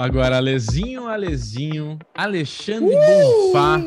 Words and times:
Agora, 0.00 0.38
Alezinho, 0.38 1.08
Alezinho, 1.08 1.98
Alexandre 2.14 2.96
uh! 2.96 3.52
Bonfá. 3.52 3.84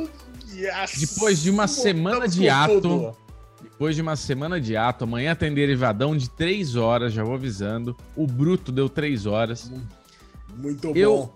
Yes! 0.53 0.99
Depois 0.99 1.41
de 1.41 1.49
uma 1.49 1.67
semana 1.67 2.27
de 2.27 2.47
ato. 2.47 2.81
Tudo. 2.81 3.17
Depois 3.63 3.95
de 3.95 4.03
uma 4.03 4.15
semana 4.15 4.61
de 4.61 4.77
ato, 4.77 5.05
amanhã 5.05 5.33
tem 5.33 5.51
derivadão 5.51 6.15
de 6.15 6.29
três 6.29 6.75
horas, 6.75 7.13
já 7.13 7.23
vou 7.23 7.33
avisando. 7.33 7.97
O 8.15 8.27
bruto 8.27 8.71
deu 8.71 8.87
três 8.87 9.25
horas. 9.25 9.71
Muito 10.55 10.89
bom. 10.89 10.93
Eu, 10.95 11.33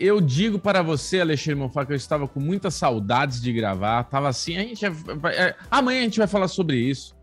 eu 0.00 0.20
digo 0.20 0.58
para 0.58 0.82
você, 0.82 1.20
Alexandre 1.20 1.60
Monfá, 1.60 1.86
que 1.86 1.92
eu 1.92 1.96
estava 1.96 2.26
com 2.26 2.40
muitas 2.40 2.74
saudades 2.74 3.40
de 3.40 3.52
gravar. 3.52 4.02
Tava 4.02 4.28
assim, 4.28 4.56
a 4.56 4.62
gente 4.62 4.88
vai, 4.88 5.36
é, 5.36 5.54
amanhã 5.70 6.00
a 6.00 6.04
gente 6.04 6.18
vai 6.18 6.26
falar 6.26 6.48
sobre 6.48 6.78
isso. 6.78 7.14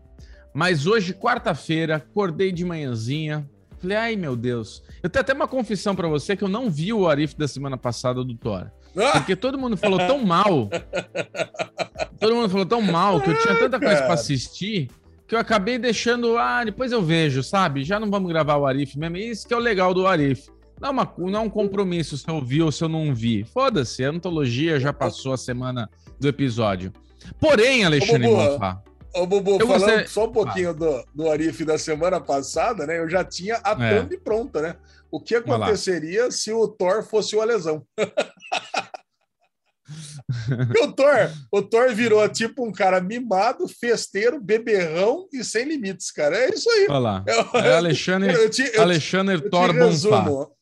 Mas 0.54 0.86
hoje, 0.86 1.12
quarta-feira, 1.12 1.96
acordei 1.96 2.50
de 2.50 2.64
manhãzinha. 2.64 3.46
Falei, 3.78 3.96
ai 3.96 4.16
meu 4.16 4.36
Deus. 4.36 4.82
Eu 5.02 5.10
tenho 5.10 5.20
até 5.20 5.32
uma 5.32 5.48
confissão 5.48 5.94
para 5.94 6.08
você 6.08 6.36
que 6.36 6.44
eu 6.44 6.48
não 6.48 6.70
vi 6.70 6.92
o 6.92 7.08
Arif 7.08 7.36
da 7.36 7.46
semana 7.46 7.76
passada 7.76 8.24
do 8.24 8.34
Thor. 8.34 8.70
Porque 9.12 9.36
todo 9.36 9.58
mundo 9.58 9.76
falou 9.76 9.98
tão 9.98 10.24
mal. 10.24 10.70
todo 12.18 12.34
mundo 12.34 12.48
falou 12.48 12.66
tão 12.66 12.80
mal 12.80 13.20
que 13.20 13.30
eu 13.30 13.38
tinha 13.38 13.58
tanta 13.58 13.78
coisa 13.78 14.02
para 14.02 14.14
assistir 14.14 14.88
que 15.26 15.34
eu 15.34 15.38
acabei 15.38 15.78
deixando. 15.78 16.38
Ah, 16.38 16.64
depois 16.64 16.92
eu 16.92 17.02
vejo, 17.02 17.42
sabe? 17.42 17.84
Já 17.84 17.98
não 18.00 18.10
vamos 18.10 18.28
gravar 18.30 18.56
o 18.56 18.66
Arif 18.66 18.98
mesmo. 18.98 19.16
Isso 19.16 19.46
que 19.46 19.52
é 19.52 19.56
o 19.56 19.60
legal 19.60 19.92
do 19.92 20.06
Arif. 20.06 20.48
Não 20.80 20.88
é, 20.88 20.92
uma, 20.92 21.14
não 21.18 21.38
é 21.38 21.42
um 21.42 21.50
compromisso 21.50 22.18
se 22.18 22.28
eu 22.28 22.40
vi 22.42 22.62
ou 22.62 22.70
se 22.70 22.84
eu 22.84 22.88
não 22.88 23.14
vi. 23.14 23.44
Foda-se, 23.44 24.04
a 24.04 24.10
antologia 24.10 24.78
já 24.78 24.92
passou 24.92 25.32
a 25.32 25.36
semana 25.36 25.88
do 26.20 26.28
episódio. 26.28 26.92
Porém, 27.40 27.84
Alexandre 27.84 28.28
Bonfá. 28.28 28.82
Ô, 29.16 29.26
Bubu, 29.26 29.58
falando 29.58 29.80
gostei... 29.80 30.06
só 30.08 30.26
um 30.26 30.32
pouquinho 30.32 30.70
ah. 30.70 30.74
do, 30.74 31.04
do 31.14 31.30
Arif 31.30 31.64
da 31.64 31.78
semana 31.78 32.20
passada, 32.20 32.86
né? 32.86 32.98
Eu 32.98 33.08
já 33.08 33.24
tinha 33.24 33.58
a 33.64 33.72
é. 33.82 33.98
thumb 34.00 34.18
pronta, 34.18 34.60
né? 34.60 34.76
O 35.10 35.18
que 35.18 35.34
aconteceria 35.34 36.30
se 36.30 36.52
o 36.52 36.68
Thor 36.68 37.02
fosse 37.02 37.34
o 37.34 37.40
Alesão? 37.40 37.82
o 40.82 40.92
Thor, 40.92 41.30
o 41.50 41.62
Thor 41.62 41.94
virou 41.94 42.28
tipo 42.28 42.66
um 42.66 42.72
cara 42.72 43.00
mimado, 43.00 43.66
festeiro, 43.66 44.38
beberrão 44.38 45.26
e 45.32 45.42
sem 45.42 45.64
limites, 45.64 46.10
cara. 46.10 46.36
É 46.36 46.50
isso 46.50 46.68
aí. 46.68 46.86
Olha 46.90 46.98
lá. 46.98 47.24
É 47.54 47.72
Alexandre, 47.74 48.34
eu 48.34 48.50
te, 48.50 48.70
eu 48.74 48.82
Alexandre 48.82 49.48
Thor 49.48 49.70
eu 49.70 49.72
te 49.72 49.78
resumo, 49.78 50.52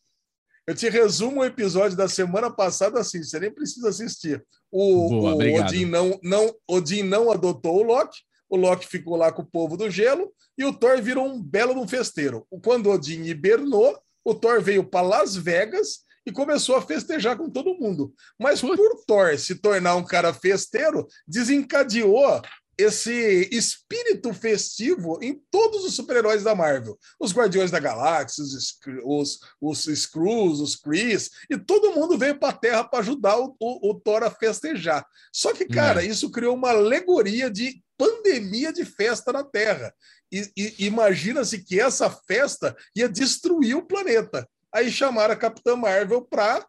eu 0.67 0.75
te 0.77 0.89
resumo 0.89 1.41
o 1.41 1.45
episódio 1.45 1.97
da 1.97 2.09
semana 2.09 2.51
passada 2.51 3.01
assim, 3.01 3.21
você 3.21 3.41
nem 3.41 3.51
precisa 3.51 3.89
assistir. 3.89 4.45
O, 4.71 5.09
Boa, 5.09 5.35
o 5.35 5.55
Odin, 5.61 5.87
não, 5.87 6.21
não, 6.23 6.55
Odin 6.69 7.03
não 7.03 7.33
adotou 7.33 7.79
o 7.79 7.83
Loki, 7.83 8.19
o 8.49 8.57
Loki 8.57 8.87
ficou 8.87 9.17
lá 9.17 9.33
com 9.33 9.43
o 9.43 9.47
povo 9.47 9.77
do 9.77 9.91
gelo 9.91 10.33
e 10.57 10.65
o 10.65 10.73
Thor 10.73 11.01
virou 11.03 11.27
um 11.27 11.43
belo 11.43 11.81
um 11.81 11.89
festeiro. 11.89 12.47
Quando 12.63 12.91
Odin 12.91 13.23
hibernou, 13.25 13.99
o 14.25 14.35
Thor 14.35 14.61
veio 14.61 14.85
para 14.85 15.07
Las 15.07 15.37
Vegas 15.37 16.05
e 16.27 16.33
começou 16.33 16.77
a 16.77 16.83
festejar 16.83 17.37
com 17.37 17.51
todo 17.51 17.79
mundo. 17.79 18.15
Mas 18.39 18.61
por 18.61 18.79
Thor 19.07 19.39
se 19.39 19.57
tornar 19.57 19.97
um 19.97 20.05
cara 20.05 20.33
festeiro, 20.33 21.07
desencadeou 21.27 22.41
esse 22.77 23.49
espírito 23.53 24.33
festivo 24.35 25.19
em 25.23 25.41
todos 25.51 25.85
os 25.85 25.95
super-heróis 25.95 26.43
da 26.43 26.55
Marvel. 26.55 26.99
Os 27.21 27.33
Guardiões 27.33 27.71
da 27.71 27.79
Galáxia, 27.79 28.43
os, 28.43 28.79
os, 29.05 29.39
os 29.61 30.01
Screws, 30.01 30.61
os 30.61 30.77
Chris, 30.77 31.31
e 31.49 31.57
todo 31.57 31.93
mundo 31.93 32.19
veio 32.19 32.39
para 32.39 32.49
a 32.49 32.57
Terra 32.57 32.85
para 32.85 32.99
ajudar 32.99 33.39
o, 33.39 33.55
o, 33.61 33.91
o, 33.91 33.95
Thor 33.95 34.25
a 34.25 34.31
festejar. 34.31 35.07
Só 35.33 35.53
que, 35.53 35.67
cara, 35.67 36.03
é. 36.03 36.07
isso 36.07 36.31
criou 36.31 36.57
uma 36.57 36.71
alegoria 36.71 37.49
de 37.49 37.81
pandemia 37.97 38.73
de 38.73 38.85
festa 38.85 39.33
na 39.33 39.45
Terra. 39.45 39.93
E, 40.33 40.51
e 40.57 40.87
imagina-se 40.87 41.63
que 41.63 41.81
essa 41.81 42.11
festa 42.11 42.77
ia 42.95 43.09
destruir 43.09 43.77
o 43.77 43.87
planeta. 43.87 44.49
Aí 44.73 44.91
chamaram 44.91 45.35
a 45.35 45.37
Capitã 45.37 45.77
Marvel 45.77 46.23
para 46.23 46.67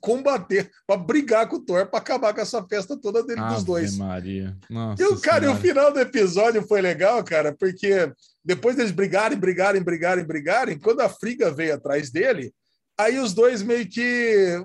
combater, 0.00 0.70
para 0.86 0.96
brigar 0.96 1.48
com 1.48 1.56
o 1.56 1.60
Thor, 1.60 1.86
para 1.86 2.00
acabar 2.00 2.34
com 2.34 2.40
essa 2.40 2.62
festa 2.66 2.96
toda 2.96 3.22
dele 3.22 3.40
Ave 3.40 3.54
dos 3.54 3.64
dois. 3.64 3.96
Maria. 3.96 4.56
Nossa 4.68 5.02
e 5.02 5.06
o 5.06 5.20
cara, 5.20 5.44
e 5.44 5.48
o 5.48 5.56
final 5.56 5.92
do 5.92 6.00
episódio 6.00 6.66
foi 6.66 6.80
legal, 6.80 7.22
cara, 7.22 7.54
porque 7.54 8.12
depois 8.44 8.76
deles 8.76 8.90
brigarem, 8.90 9.38
brigarem, 9.38 9.82
brigarem, 9.82 10.24
brigarem, 10.24 10.78
quando 10.78 11.00
a 11.00 11.08
Friga 11.08 11.50
veio 11.50 11.74
atrás 11.74 12.10
dele, 12.10 12.52
aí 12.98 13.18
os 13.18 13.32
dois 13.32 13.62
meio 13.62 13.88
que 13.88 14.60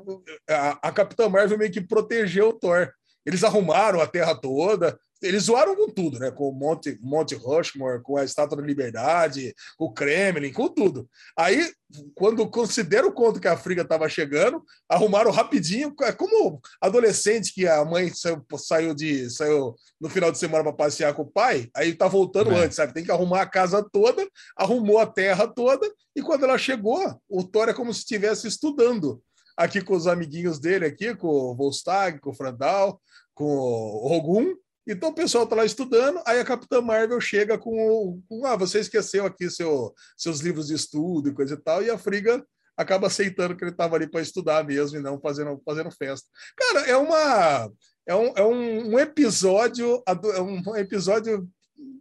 a, 0.50 0.88
a 0.88 0.92
Capitã 0.92 1.30
Marvel 1.30 1.58
meio 1.58 1.72
que 1.72 1.82
protegeu 1.82 2.50
o 2.50 2.54
Thor. 2.54 2.92
Eles 3.26 3.44
arrumaram 3.44 4.02
a 4.02 4.08
terra 4.08 4.36
toda, 4.36 5.00
eles 5.24 5.44
zoaram 5.44 5.76
com 5.76 5.90
tudo, 5.90 6.20
né? 6.20 6.30
Com 6.30 6.50
o 6.50 6.54
Monte, 6.54 6.98
Monte 7.02 7.34
Rushmore, 7.36 8.02
com 8.02 8.18
a 8.18 8.24
Estátua 8.24 8.58
da 8.58 8.64
Liberdade, 8.64 9.56
com 9.78 9.86
o 9.86 9.94
Kremlin, 9.94 10.52
com 10.52 10.68
tudo. 10.68 11.10
Aí, 11.38 11.72
quando 12.14 12.48
considero 12.50 13.08
o 13.08 13.14
conto 13.14 13.40
que 13.40 13.48
a 13.48 13.58
Friga 13.58 13.82
estava 13.82 14.10
chegando, 14.10 14.64
arrumaram 14.90 15.32
rapidinho, 15.32 15.96
é 16.02 16.12
como 16.12 16.60
adolescente 16.82 17.54
que 17.54 17.68
a 17.68 17.84
mãe 17.86 18.12
saiu, 18.14 18.44
saiu 18.58 18.94
de 18.94 19.30
saiu 19.30 19.76
no 20.00 20.10
final 20.10 20.32
de 20.32 20.38
semana 20.38 20.64
para 20.64 20.74
passear 20.74 21.14
com 21.14 21.22
o 21.22 21.32
pai, 21.32 21.70
aí 21.76 21.94
tá 21.94 22.08
voltando 22.08 22.52
é. 22.52 22.66
antes, 22.66 22.76
sabe? 22.76 22.94
Tem 22.94 23.04
que 23.04 23.12
arrumar 23.12 23.42
a 23.42 23.50
casa 23.50 23.82
toda, 23.92 24.28
arrumou 24.58 25.00
a 25.00 25.06
terra 25.06 25.48
toda, 25.48 25.90
e 26.16 26.22
quando 26.22 26.44
ela 26.44 26.58
chegou, 26.58 27.20
o 27.30 27.44
Thor 27.44 27.70
é 27.70 27.74
como 27.74 27.94
se 27.94 28.00
estivesse 28.00 28.48
estudando 28.48 29.22
aqui 29.56 29.82
com 29.82 29.96
os 29.96 30.08
amiguinhos 30.08 30.60
dele 30.60 30.86
aqui, 30.86 31.16
com 31.16 31.28
o 31.28 31.56
Volstag, 31.56 32.20
com 32.20 32.32
o 32.32 32.34
Frandal, 32.34 33.00
com 33.34 33.46
o 33.46 34.08
Rogum, 34.08 34.56
então 34.88 35.10
o 35.10 35.14
pessoal 35.14 35.44
está 35.44 35.56
lá 35.56 35.66
estudando, 35.66 36.22
aí 36.26 36.40
a 36.40 36.46
Capitã 36.46 36.82
Marvel 36.82 37.20
chega 37.22 37.58
com, 37.58 38.22
com 38.28 38.46
ah, 38.46 38.56
você 38.56 38.80
esqueceu 38.80 39.26
aqui 39.26 39.50
seu, 39.50 39.94
seus 40.18 40.40
livros 40.40 40.68
de 40.68 40.74
estudo 40.74 41.30
e 41.30 41.34
coisa 41.34 41.56
e 41.56 41.58
tal, 41.58 41.84
e 41.84 41.90
a 41.90 41.98
Friga 41.98 42.46
acaba 42.76 43.08
aceitando 43.08 43.56
que 43.56 43.64
ele 43.64 43.72
estava 43.72 43.96
ali 43.96 44.10
para 44.10 44.22
estudar 44.22 44.66
mesmo 44.66 44.98
e 44.98 45.02
não 45.02 45.20
fazendo, 45.20 45.62
fazendo 45.64 45.92
festa. 45.92 46.28
Cara, 46.58 46.88
é 46.88 46.98
uma 46.98 47.72
é 48.06 48.16
um, 48.16 48.34
é 48.36 48.44
um, 48.44 48.94
um 48.94 49.00
episódio 49.00 50.04
é 50.08 50.42
um 50.42 50.76
episódio 50.76 51.48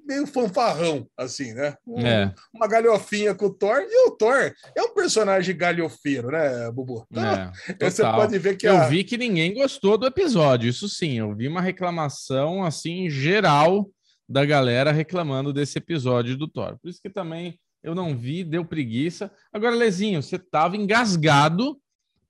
meio 0.06 0.26
fanfarrão, 0.26 1.06
assim, 1.16 1.52
né? 1.54 1.74
Um, 1.86 2.00
é. 2.00 2.34
Uma 2.52 2.66
galhofinha 2.66 3.34
com 3.34 3.46
o 3.46 3.54
Thor. 3.54 3.78
E 3.80 4.08
o 4.08 4.10
Thor 4.12 4.52
é 4.76 4.82
um 4.82 4.94
personagem 4.94 5.56
galhofeiro, 5.56 6.30
né, 6.30 6.70
Bubu? 6.70 7.06
Então, 7.10 7.24
é, 7.24 7.52
você 7.90 8.02
pode 8.02 8.38
ver 8.38 8.56
que. 8.56 8.66
Eu 8.66 8.76
a... 8.76 8.86
vi 8.86 9.04
que 9.04 9.16
ninguém 9.16 9.54
gostou 9.54 9.96
do 9.96 10.06
episódio, 10.06 10.68
isso 10.68 10.88
sim. 10.88 11.18
Eu 11.18 11.34
vi 11.34 11.48
uma 11.48 11.60
reclamação, 11.60 12.64
assim, 12.64 13.08
geral 13.08 13.88
da 14.28 14.44
galera 14.44 14.92
reclamando 14.92 15.52
desse 15.52 15.78
episódio 15.78 16.36
do 16.36 16.48
Thor. 16.48 16.78
Por 16.80 16.88
isso 16.88 17.00
que 17.00 17.10
também 17.10 17.58
eu 17.82 17.94
não 17.94 18.16
vi, 18.16 18.44
deu 18.44 18.64
preguiça. 18.64 19.30
Agora, 19.52 19.74
Lezinho, 19.74 20.22
você 20.22 20.36
estava 20.36 20.76
engasgado 20.76 21.78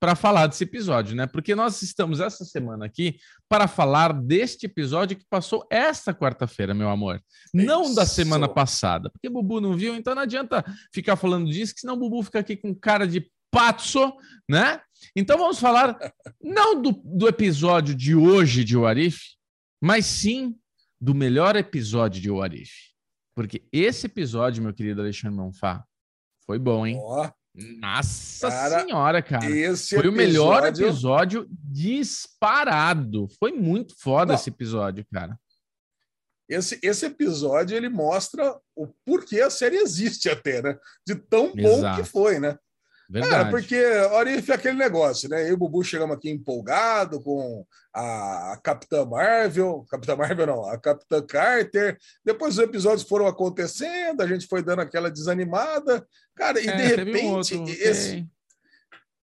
para 0.02 0.16
falar 0.16 0.48
desse 0.48 0.64
episódio, 0.64 1.14
né? 1.14 1.28
Porque 1.28 1.54
nós 1.54 1.80
estamos 1.80 2.18
essa 2.18 2.44
semana 2.44 2.84
aqui 2.86 3.20
para 3.48 3.68
falar 3.68 4.12
deste 4.12 4.66
episódio 4.66 5.16
que 5.16 5.24
passou 5.30 5.64
esta 5.70 6.12
quarta-feira, 6.12 6.74
meu 6.74 6.88
amor. 6.88 7.22
Não 7.54 7.84
Isso. 7.84 7.94
da 7.94 8.04
semana 8.04 8.48
passada, 8.48 9.08
porque 9.10 9.28
o 9.28 9.30
Bubu 9.30 9.60
não 9.60 9.76
viu, 9.76 9.94
então 9.94 10.12
não 10.12 10.22
adianta 10.22 10.64
ficar 10.92 11.14
falando 11.14 11.48
disso, 11.48 11.72
que 11.72 11.82
senão 11.82 11.94
o 11.94 11.98
Bubu 11.98 12.20
fica 12.24 12.40
aqui 12.40 12.56
com 12.56 12.74
cara 12.74 13.06
de 13.06 13.30
patso, 13.48 14.12
né? 14.50 14.80
Então 15.14 15.38
vamos 15.38 15.60
falar 15.60 15.96
não 16.42 16.82
do, 16.82 16.90
do 17.04 17.28
episódio 17.28 17.94
de 17.94 18.12
hoje 18.12 18.64
de 18.64 18.76
Warif, 18.76 19.36
mas 19.80 20.04
sim 20.04 20.58
do 21.00 21.14
melhor 21.14 21.54
episódio 21.54 22.20
de 22.20 22.28
Warif. 22.28 22.72
Porque 23.36 23.62
esse 23.70 24.06
episódio, 24.06 24.64
meu 24.64 24.74
querido 24.74 25.00
Alexandre 25.00 25.36
Monfá, 25.36 25.84
foi 26.44 26.58
bom, 26.58 26.84
hein? 26.84 26.98
Oh. 27.00 27.41
Nossa 27.54 28.48
cara, 28.50 28.80
senhora, 28.80 29.22
cara. 29.22 29.50
Esse 29.50 29.96
Foi 29.96 29.98
episódio... 29.98 30.10
o 30.10 30.14
melhor 30.14 30.66
episódio 30.66 31.46
disparado. 31.50 33.28
Foi 33.38 33.52
muito 33.52 33.94
foda 33.98 34.32
Não. 34.32 34.34
esse 34.34 34.48
episódio, 34.48 35.04
cara. 35.12 35.38
Esse, 36.48 36.78
esse 36.82 37.06
episódio 37.06 37.76
ele 37.76 37.88
mostra 37.88 38.58
o 38.74 38.88
porquê 39.04 39.40
a 39.40 39.50
série 39.50 39.76
existe 39.76 40.28
até, 40.28 40.62
né? 40.62 40.78
De 41.06 41.14
tão 41.14 41.54
bom 41.54 41.78
Exato. 41.78 42.02
que 42.02 42.08
foi, 42.08 42.38
né? 42.38 42.58
Verdade. 43.12 43.48
É, 43.48 43.50
porque, 43.50 43.84
Orif 44.14 44.50
é 44.50 44.54
aquele 44.54 44.78
negócio, 44.78 45.28
né? 45.28 45.44
Eu 45.44 45.48
e 45.48 45.52
o 45.52 45.56
Bubu 45.58 45.84
chegamos 45.84 46.16
aqui 46.16 46.30
empolgado 46.30 47.20
com 47.20 47.62
a 47.92 48.58
Capitã 48.62 49.04
Marvel, 49.04 49.84
Capitã 49.90 50.16
Marvel 50.16 50.46
não, 50.46 50.66
a 50.66 50.78
Capitã 50.78 51.20
Carter. 51.20 51.98
Depois 52.24 52.54
os 52.54 52.64
episódios 52.64 53.06
foram 53.06 53.26
acontecendo, 53.26 54.22
a 54.22 54.26
gente 54.26 54.46
foi 54.46 54.62
dando 54.62 54.80
aquela 54.80 55.10
desanimada. 55.10 56.06
Cara, 56.34 56.58
e 56.58 56.66
é, 56.66 56.74
de 56.74 56.82
repente, 56.96 57.54
um 57.54 57.68
esse, 57.68 58.26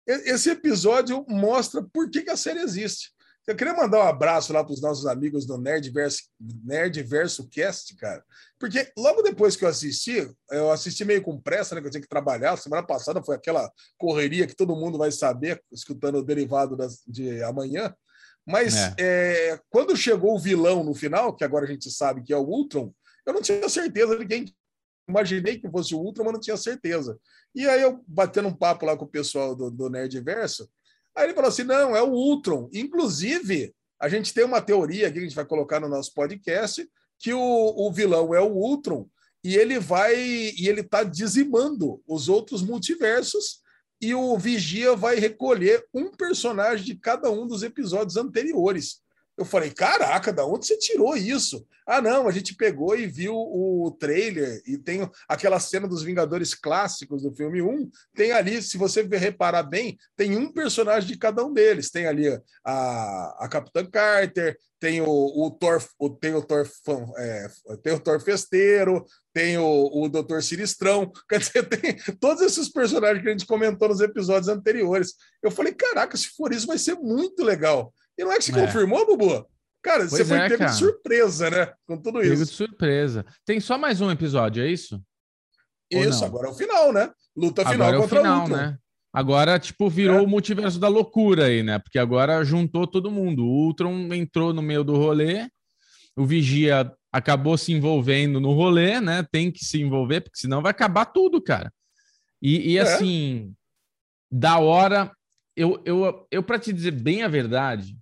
esse 0.08 0.50
episódio 0.50 1.26
mostra 1.28 1.84
por 1.84 2.10
que, 2.10 2.22
que 2.22 2.32
a 2.32 2.38
série 2.38 2.62
existe. 2.62 3.12
Eu 3.46 3.56
queria 3.58 3.74
mandar 3.74 4.00
um 4.00 4.08
abraço 4.08 4.54
lá 4.54 4.64
para 4.64 4.74
os 4.74 4.82
nossos 4.82 5.06
amigos 5.06 5.46
do 5.46 5.58
Nerd 5.58 5.90
Verso, 5.90 6.24
Nerd 6.40 7.04
Verso 7.04 7.48
Cast, 7.50 7.94
cara. 7.98 8.24
Porque 8.58 8.90
logo 8.98 9.22
depois 9.22 9.58
que 9.58 9.66
eu 9.66 9.70
assisti, 9.70 10.32
eu 10.50 10.72
assisti 10.72 11.04
meio 11.04 11.22
com 11.22 11.40
pressa, 11.40 11.76
né? 11.76 11.82
Que 11.82 11.88
eu 11.88 11.92
tinha 11.92 12.02
que 12.02 12.08
trabalhar. 12.08 12.56
Semana 12.56 12.84
passada 12.84 13.22
foi 13.22 13.36
aquela 13.36 13.70
correria 13.98 14.48
que 14.48 14.56
todo 14.56 14.76
mundo 14.76 14.98
vai 14.98 15.12
saber, 15.12 15.62
escutando 15.72 16.20
o 16.20 16.24
derivado 16.24 16.78
das, 16.78 17.04
de 17.06 17.44
amanhã. 17.44 17.94
Mas 18.46 18.76
é. 18.76 18.96
É, 18.98 19.60
quando 19.70 19.96
chegou 19.96 20.36
o 20.36 20.40
vilão 20.40 20.84
no 20.84 20.94
final, 20.94 21.36
que 21.36 21.44
agora 21.44 21.66
a 21.66 21.70
gente 21.70 21.92
sabe 21.92 22.24
que 22.24 22.34
é 22.34 22.38
o 22.38 22.48
Ultron, 22.48 22.94
eu 23.26 23.34
não 23.34 23.42
tinha 23.42 23.68
certeza 23.68 24.18
de 24.18 24.26
quem 24.26 24.54
imaginei 25.08 25.60
que 25.60 25.70
fosse 25.70 25.94
o 25.94 26.00
Ultron, 26.00 26.26
mas 26.26 26.34
não 26.34 26.40
tinha 26.40 26.58
certeza. 26.58 27.20
E 27.54 27.68
aí 27.68 27.82
eu 27.82 28.04
batendo 28.08 28.48
um 28.48 28.56
papo 28.56 28.86
lá 28.86 28.96
com 28.96 29.06
o 29.06 29.10
pessoal 29.10 29.56
do, 29.56 29.70
do 29.70 29.90
Nerdverso, 29.90 30.70
aí 31.16 31.26
ele 31.26 31.34
falou 31.34 31.50
assim: 31.50 31.64
não, 31.64 31.96
é 31.96 32.02
o 32.02 32.12
Ultron. 32.12 32.70
Inclusive, 32.74 33.74
a 34.00 34.10
gente 34.10 34.34
tem 34.34 34.44
uma 34.44 34.62
teoria 34.62 35.08
aqui 35.08 35.14
que 35.16 35.20
a 35.20 35.28
gente 35.28 35.36
vai 35.36 35.46
colocar 35.46 35.80
no 35.80 35.90
nosso 35.90 36.14
podcast, 36.14 36.88
que 37.20 37.34
o, 37.34 37.40
o 37.40 37.92
vilão 37.92 38.34
é 38.34 38.42
o 38.42 38.52
Ultron, 38.52 39.08
e 39.44 39.56
ele 39.56 39.80
vai 39.80 40.16
e 40.16 40.68
ele 40.68 40.82
está 40.82 41.04
dizimando 41.04 42.02
os 42.08 42.30
outros 42.30 42.62
multiversos 42.62 43.62
e 44.02 44.14
o 44.14 44.38
Vigia 44.38 44.96
vai 44.96 45.18
recolher 45.18 45.86
um 45.94 46.12
personagem 46.12 46.86
de 46.86 46.96
cada 46.96 47.32
um 47.32 47.48
dos 47.48 47.64
episódios 47.64 48.18
anteriores. 48.18 49.03
Eu 49.36 49.46
falei, 49.46 49.72
caraca, 49.72 50.32
da 50.32 50.46
onde 50.46 50.68
você 50.68 50.78
tirou 50.78 51.18
isso? 51.18 51.66
Ah, 51.88 52.02
não, 52.02 52.28
a 52.28 52.32
gente 52.32 52.56
pegou 52.56 52.96
e 52.96 53.08
viu 53.08 53.34
o 53.36 53.96
trailer 54.00 54.62
e 54.66 54.78
tem 54.78 55.10
aquela 55.28 55.60
cena 55.60 55.88
dos 55.88 56.04
Vingadores 56.04 56.54
clássicos 56.54 57.24
do 57.24 57.36
filme 57.36 57.62
1. 57.62 57.90
Tem 58.16 58.32
ali, 58.32 58.62
se 58.62 58.78
você 58.78 59.02
reparar 59.02 59.64
bem, 59.64 59.98
tem 60.16 60.38
um 60.38 60.52
personagem 60.52 61.10
de 61.10 61.18
cada 61.18 61.44
um 61.44 61.52
deles. 61.52 61.90
Tem 61.90 62.06
ali 62.06 62.28
a, 62.64 63.46
a 63.46 63.48
Capitã 63.50 63.84
Carter, 63.86 64.58
tem 64.80 65.02
o, 65.02 65.08
o 65.08 65.50
Thor, 65.50 65.82
o, 65.98 66.10
tem 66.10 66.36
o 66.36 66.42
Thor, 66.42 66.70
é, 67.18 67.48
tem 67.82 67.94
o 67.94 68.00
Thor 68.00 68.20
Festeiro, 68.20 69.06
tem 69.34 69.58
o, 69.58 69.90
o 69.94 70.08
Doutor 70.10 70.44
Sinistrão. 70.44 71.12
Quer 71.28 71.40
dizer, 71.40 71.64
tem 71.68 71.96
todos 72.20 72.44
esses 72.44 72.70
personagens 72.70 73.24
que 73.24 73.30
a 73.30 73.32
gente 73.32 73.48
comentou 73.48 73.90
nos 73.90 74.00
episódios 74.00 74.48
anteriores. 74.48 75.14
Eu 75.42 75.50
falei, 75.50 75.74
caraca, 75.74 76.16
se 76.16 76.28
for 76.30 76.54
isso, 76.54 76.68
vai 76.68 76.78
ser 76.78 76.96
muito 76.96 77.44
legal. 77.44 77.94
E 78.18 78.24
não 78.24 78.32
é 78.32 78.38
que 78.38 78.44
se 78.44 78.52
é. 78.52 78.66
confirmou, 78.66 79.06
Bubu? 79.06 79.48
Cara, 79.82 80.00
pois 80.00 80.12
você 80.12 80.26
foi 80.26 80.38
é, 80.38 80.50
pego 80.50 80.66
de 80.66 80.76
surpresa, 80.76 81.50
né? 81.50 81.74
Com 81.86 81.98
tudo 81.98 82.20
pego 82.20 82.34
isso. 82.34 82.46
de 82.46 82.52
surpresa. 82.52 83.26
Tem 83.46 83.60
só 83.60 83.78
mais 83.78 84.00
um 84.00 84.10
episódio, 84.10 84.64
é 84.64 84.70
isso? 84.70 85.02
Isso, 85.92 86.24
agora 86.24 86.48
é 86.48 86.52
o 86.52 86.54
final, 86.54 86.94
né? 86.94 87.12
Luta 87.36 87.62
final 87.64 87.88
agora 87.88 87.98
é 87.98 88.00
contra 88.00 88.20
o 88.20 88.22
final, 88.22 88.48
né? 88.48 88.78
Agora, 89.14 89.60
tipo, 89.60 89.90
virou 89.90 90.18
é. 90.18 90.22
o 90.22 90.28
multiverso 90.28 90.80
da 90.80 90.88
loucura 90.88 91.46
aí, 91.46 91.62
né? 91.62 91.78
Porque 91.78 92.00
agora 92.00 92.44
juntou 92.44 92.88
todo 92.88 93.12
mundo. 93.12 93.46
O 93.46 93.68
Ultron 93.68 94.12
entrou 94.14 94.54
no 94.54 94.62
meio 94.62 94.84
do 94.84 94.96
rolê, 94.96 95.48
o 96.16 96.26
Vigia 96.26 96.92
acabou 97.12 97.58
se 97.58 97.72
envolvendo 97.72 98.40
no 98.40 98.54
rolê, 98.54 99.00
né? 99.00 99.24
Tem 99.32 99.52
que 99.52 99.64
se 99.64 99.80
envolver, 99.80 100.22
porque 100.22 100.40
senão 100.40 100.64
vai 100.64 100.72
acabar 100.72 101.06
tudo, 101.06 101.42
cara. 101.42 101.72
E, 102.42 102.72
e 102.72 102.78
é. 102.78 102.82
assim, 102.82 103.54
da 104.32 104.58
hora, 104.58 105.12
eu, 105.56 105.80
eu, 105.86 106.28
eu 106.32 106.42
para 106.42 106.58
te 106.58 106.74
dizer 106.74 106.92
bem 106.92 107.22
a 107.22 107.28
verdade, 107.28 107.96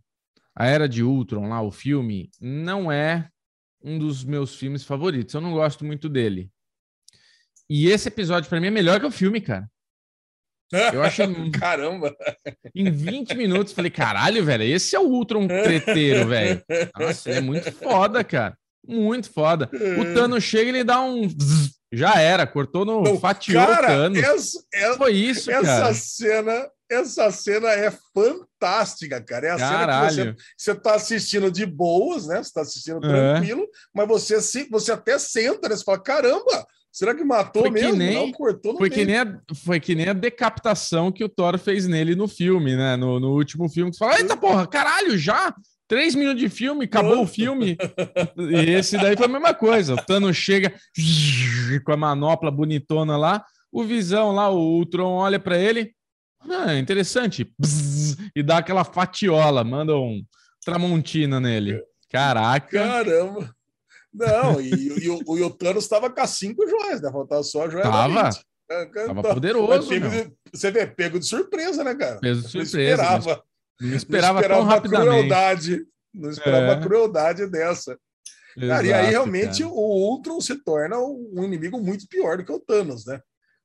a 0.55 0.65
Era 0.67 0.87
de 0.87 1.03
Ultron, 1.03 1.49
lá, 1.49 1.61
o 1.61 1.71
filme, 1.71 2.29
não 2.39 2.91
é 2.91 3.29
um 3.83 3.97
dos 3.97 4.23
meus 4.23 4.55
filmes 4.55 4.83
favoritos. 4.83 5.33
Eu 5.33 5.41
não 5.41 5.53
gosto 5.53 5.83
muito 5.83 6.07
dele. 6.07 6.51
E 7.69 7.87
esse 7.87 8.09
episódio, 8.09 8.49
para 8.49 8.59
mim, 8.59 8.67
é 8.67 8.71
melhor 8.71 8.99
que 8.99 9.05
o 9.05 9.11
filme, 9.11 9.39
cara. 9.39 9.69
Eu 10.93 11.03
achei. 11.03 11.25
Caramba! 11.51 12.15
Em 12.73 12.89
20 12.89 13.35
minutos, 13.35 13.73
falei, 13.73 13.91
caralho, 13.91 14.43
velho, 14.43 14.63
esse 14.63 14.95
é 14.95 14.99
o 14.99 15.07
Ultron 15.07 15.47
treteiro, 15.47 16.27
velho. 16.27 16.63
Nossa, 16.97 17.29
é 17.29 17.41
muito 17.41 17.71
foda, 17.71 18.23
cara. 18.23 18.57
Muito 18.85 19.31
foda. 19.31 19.69
O 19.99 20.13
Thanos 20.13 20.43
chega 20.43 20.65
e 20.65 20.69
ele 20.69 20.83
dá 20.83 21.01
um. 21.01 21.27
Já 21.91 22.19
era, 22.19 22.47
cortou 22.47 22.85
no. 22.85 23.03
Não, 23.03 23.19
fatiou 23.19 23.65
cara, 23.65 23.83
o 23.83 23.87
Thanos. 23.87 24.19
Essa, 24.23 24.63
essa, 24.73 24.97
Foi 24.97 25.13
isso, 25.13 25.51
essa 25.51 25.63
cara. 25.63 25.93
Cena, 25.93 26.69
essa 26.89 27.31
cena 27.31 27.69
é 27.69 27.91
fantástica, 28.13 28.50
cara. 29.25 29.47
É 29.47 29.51
a 29.51 29.57
Caralho. 29.57 30.13
cena 30.13 30.33
que 30.33 30.39
você, 30.55 30.73
você 30.73 30.75
tá 30.75 30.95
assistindo 30.95 31.51
de 31.51 31.65
boas, 31.65 32.27
né? 32.27 32.43
Você 32.43 32.53
tá 32.53 32.61
assistindo 32.61 32.99
tranquilo, 32.99 33.63
é. 33.63 33.67
mas 33.93 34.07
você, 34.07 34.41
se, 34.41 34.67
você 34.69 34.91
até 34.91 35.17
senta, 35.17 35.67
né? 35.67 35.75
Você 35.75 35.83
fala, 35.83 36.01
caramba, 36.01 36.65
Será 36.91 37.15
que 37.15 37.23
matou 37.23 37.63
foi 37.63 37.71
mesmo? 37.71 37.91
Que 37.91 37.97
nem, 37.97 38.13
não, 38.15 38.31
cortou 38.33 38.73
no 38.73 38.79
foi 38.79 38.89
que, 38.89 39.05
nem 39.05 39.17
a, 39.17 39.39
foi 39.63 39.79
que 39.79 39.95
nem 39.95 40.09
a 40.09 40.13
decapitação 40.13 41.09
que 41.09 41.23
o 41.23 41.29
Thor 41.29 41.57
fez 41.57 41.87
nele 41.87 42.15
no 42.15 42.27
filme, 42.27 42.75
né? 42.75 42.97
No, 42.97 43.17
no 43.17 43.31
último 43.33 43.69
filme. 43.69 43.93
Você 43.93 43.99
fala, 43.99 44.19
eita 44.19 44.35
porra, 44.35 44.67
caralho, 44.67 45.17
já? 45.17 45.55
Três 45.87 46.15
minutos 46.15 46.41
de 46.41 46.49
filme, 46.49 46.85
acabou 46.85 47.21
o 47.21 47.27
filme. 47.27 47.77
E 48.37 48.71
esse 48.71 48.97
daí 48.97 49.15
foi 49.15 49.25
a 49.25 49.29
mesma 49.29 49.53
coisa. 49.53 49.93
O 49.93 50.05
Thanos 50.05 50.35
chega 50.35 50.73
com 51.85 51.93
a 51.93 51.97
manopla 51.97 52.51
bonitona 52.51 53.15
lá, 53.15 53.45
o 53.71 53.83
Visão 53.83 54.31
lá, 54.31 54.49
o 54.49 54.57
Ultron 54.57 55.13
olha 55.13 55.39
para 55.39 55.57
ele. 55.57 55.93
Ah, 56.49 56.75
interessante. 56.75 57.53
e 58.35 58.43
dá 58.43 58.57
aquela 58.57 58.83
fatiola, 58.83 59.63
manda 59.63 59.95
um 59.95 60.23
Tramontina 60.63 61.39
nele. 61.39 61.81
Caraca. 62.09 62.69
Caramba. 62.69 63.55
Não, 64.13 64.59
e, 64.59 65.05
e, 65.05 65.09
o, 65.09 65.21
o 65.25 65.49
Thanos 65.49 65.85
estava 65.85 66.09
com 66.09 66.19
as 66.19 66.31
cinco 66.31 66.67
joias, 66.67 67.01
né? 67.01 67.09
Faltava 67.11 67.43
só 67.43 67.65
a 67.65 67.69
joia 67.69 67.83
tava. 67.83 68.13
da 68.13 68.23
mente. 68.23 68.45
Tava 68.93 69.21
poderoso. 69.21 69.87
De, 69.89 70.33
você 70.51 70.71
vê, 70.71 70.85
pego 70.85 71.19
de 71.19 71.25
surpresa, 71.25 71.83
né, 71.83 71.95
cara? 71.95 72.19
Pego 72.19 72.41
de 72.41 72.47
surpresa. 72.47 72.77
Não 72.77 72.83
esperava. 72.83 73.43
Não 73.79 73.95
esperava, 73.95 74.33
não 74.33 74.41
esperava 74.41 74.47
tão 74.47 74.63
rapidamente. 74.63 75.09
Crueldade, 75.09 75.85
não 76.13 76.29
esperava 76.29 76.71
é. 76.73 76.81
crueldade 76.81 77.47
dessa. 77.47 77.97
Exato, 78.57 78.67
cara, 78.67 78.87
e 78.87 78.93
aí 78.93 79.09
realmente 79.09 79.63
cara. 79.63 79.73
o 79.73 80.11
Ultron 80.11 80.41
se 80.41 80.55
torna 80.61 80.97
um 80.99 81.43
inimigo 81.43 81.79
muito 81.79 82.05
pior 82.07 82.37
do 82.37 82.43
que 82.43 82.51
o 82.51 82.59
Thanos, 82.59 83.05
né? 83.05 83.21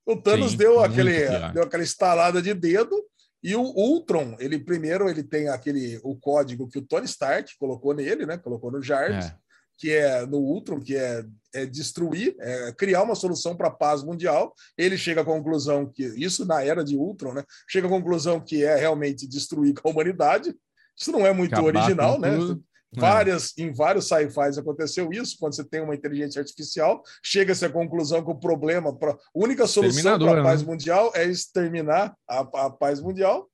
O 0.06 0.16
Thanos 0.16 0.52
Sim, 0.52 0.56
deu 0.56 0.80
aquele 0.80 1.28
deu 1.52 1.64
aquela 1.64 1.82
estalada 1.82 2.40
de 2.40 2.54
dedo 2.54 2.96
e 3.42 3.54
o 3.56 3.62
Ultron, 3.62 4.36
ele 4.38 4.58
primeiro 4.58 5.08
ele 5.08 5.22
tem 5.22 5.48
aquele 5.48 6.00
o 6.02 6.16
código 6.16 6.68
que 6.68 6.78
o 6.78 6.82
Tony 6.82 7.06
Stark 7.06 7.52
colocou 7.58 7.92
nele, 7.92 8.24
né? 8.24 8.38
Colocou 8.38 8.70
no 8.70 8.82
Jarvis. 8.82 9.26
É 9.26 9.36
que 9.78 9.92
é 9.92 10.24
no 10.26 10.38
Ultron, 10.38 10.80
que 10.80 10.96
é, 10.96 11.24
é 11.54 11.66
destruir, 11.66 12.34
é 12.40 12.72
criar 12.72 13.02
uma 13.02 13.14
solução 13.14 13.54
para 13.54 13.68
a 13.68 13.70
paz 13.70 14.02
mundial. 14.02 14.54
Ele 14.76 14.96
chega 14.96 15.20
à 15.20 15.24
conclusão 15.24 15.86
que, 15.86 16.02
isso 16.16 16.46
na 16.46 16.64
era 16.64 16.82
de 16.82 16.96
Ultron, 16.96 17.34
né? 17.34 17.44
Chega 17.68 17.86
à 17.86 17.90
conclusão 17.90 18.40
que 18.40 18.64
é 18.64 18.74
realmente 18.76 19.26
destruir 19.28 19.74
com 19.74 19.88
a 19.88 19.92
humanidade. 19.92 20.54
Isso 20.98 21.12
não 21.12 21.26
é 21.26 21.32
muito 21.32 21.52
Acabar 21.52 21.66
original, 21.66 22.18
né? 22.18 22.36
Tudo. 22.36 22.64
É. 22.94 23.00
Várias, 23.00 23.52
é. 23.58 23.62
Em 23.62 23.72
vários 23.72 24.08
sci-fis 24.08 24.58
aconteceu 24.58 25.10
isso, 25.12 25.36
quando 25.38 25.54
você 25.54 25.64
tem 25.64 25.80
uma 25.80 25.94
inteligência 25.94 26.40
artificial, 26.40 27.02
chega-se 27.22 27.64
à 27.64 27.70
conclusão 27.70 28.24
que 28.24 28.30
o 28.30 28.38
problema, 28.38 28.90
a 28.90 29.16
única 29.34 29.66
solução 29.66 30.18
para 30.18 30.40
a 30.40 30.44
paz 30.44 30.62
né? 30.62 30.68
mundial 30.68 31.12
é 31.14 31.24
exterminar 31.24 32.14
a, 32.28 32.40
a 32.40 32.70
paz 32.70 33.00
mundial. 33.00 33.48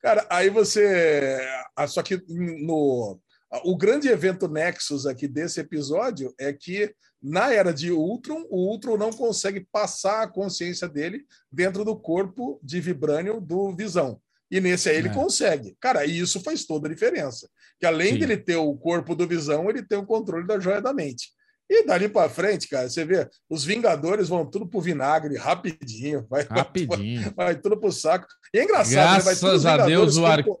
Cara, 0.00 0.26
aí 0.30 0.50
você. 0.50 1.40
Só 1.88 2.02
que 2.02 2.22
no, 2.28 3.18
o 3.64 3.76
grande 3.76 4.08
evento 4.08 4.48
Nexus 4.48 5.06
aqui 5.06 5.26
desse 5.26 5.60
episódio 5.60 6.34
é 6.38 6.52
que, 6.52 6.94
na 7.22 7.52
era 7.52 7.72
de 7.72 7.90
Ultron, 7.90 8.46
o 8.50 8.70
Ultron 8.70 8.96
não 8.96 9.10
consegue 9.10 9.66
passar 9.72 10.22
a 10.22 10.28
consciência 10.28 10.88
dele 10.88 11.24
dentro 11.50 11.84
do 11.84 11.96
corpo 11.96 12.60
de 12.62 12.80
Vibranium 12.80 13.40
do 13.40 13.74
Visão. 13.74 14.20
E 14.50 14.60
nesse 14.60 14.88
aí 14.88 14.96
ele 14.96 15.08
é. 15.08 15.12
consegue. 15.12 15.76
Cara, 15.80 16.04
e 16.04 16.18
isso 16.18 16.40
faz 16.40 16.64
toda 16.64 16.88
a 16.88 16.90
diferença. 16.90 17.48
Que 17.80 17.86
além 17.86 18.14
Sim. 18.14 18.20
dele 18.20 18.36
ter 18.36 18.56
o 18.56 18.74
corpo 18.74 19.14
do 19.14 19.26
Visão, 19.26 19.68
ele 19.68 19.82
tem 19.82 19.98
o 19.98 20.06
controle 20.06 20.46
da 20.46 20.58
joia 20.58 20.80
da 20.80 20.94
mente. 20.94 21.30
E 21.68 21.84
dali 21.84 22.08
para 22.08 22.30
frente, 22.30 22.68
cara, 22.68 22.88
você 22.88 23.04
vê, 23.04 23.28
os 23.50 23.64
Vingadores 23.64 24.28
vão 24.28 24.48
tudo 24.48 24.68
pro 24.68 24.80
vinagre 24.80 25.36
rapidinho. 25.36 26.24
Vai, 26.30 26.46
rapidinho. 26.48 27.34
Vai, 27.36 27.46
vai 27.46 27.56
tudo 27.56 27.76
pro 27.76 27.90
saco. 27.90 28.26
E 28.54 28.58
é 28.58 28.64
engraçado, 28.64 29.24
Graças 29.24 29.64
né? 29.64 29.70
a 29.70 29.84
Deus, 29.84 30.16
o 30.16 30.24
arco. 30.24 30.60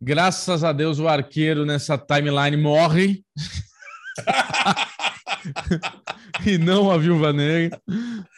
Graças 0.00 0.62
a 0.62 0.72
Deus, 0.72 0.98
o 0.98 1.08
arqueiro 1.08 1.64
nessa 1.64 1.96
timeline 1.96 2.58
morre. 2.58 3.24
e 6.44 6.58
não 6.58 6.90
a 6.90 6.98
viúva 6.98 7.32
negra. 7.32 7.80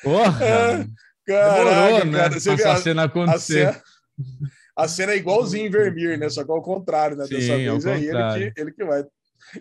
Porra! 0.05 0.45
É, 0.45 0.87
caraca, 1.27 1.65
Demorou, 1.65 2.05
né? 2.05 2.19
Cara, 2.19 2.37
essa 2.37 2.73
a, 2.73 2.77
cena 2.77 3.05
acontecer. 3.05 3.67
A 3.67 3.73
cena, 3.73 3.83
a 4.79 4.87
cena, 4.87 5.13
é 5.13 5.17
igualzinho 5.17 5.67
em 5.67 5.71
Vermeer, 5.71 6.17
né? 6.17 6.29
Só 6.29 6.45
que 6.45 6.53
ao 6.53 6.63
contrário, 6.63 7.17
né? 7.17 7.27
Sim, 7.27 7.35
Dessa 7.35 7.57
vez 7.57 7.85
é 7.85 7.99
ele 7.99 8.53
que, 8.53 8.61
ele 8.61 8.73
que 8.73 8.85
vai. 8.85 9.05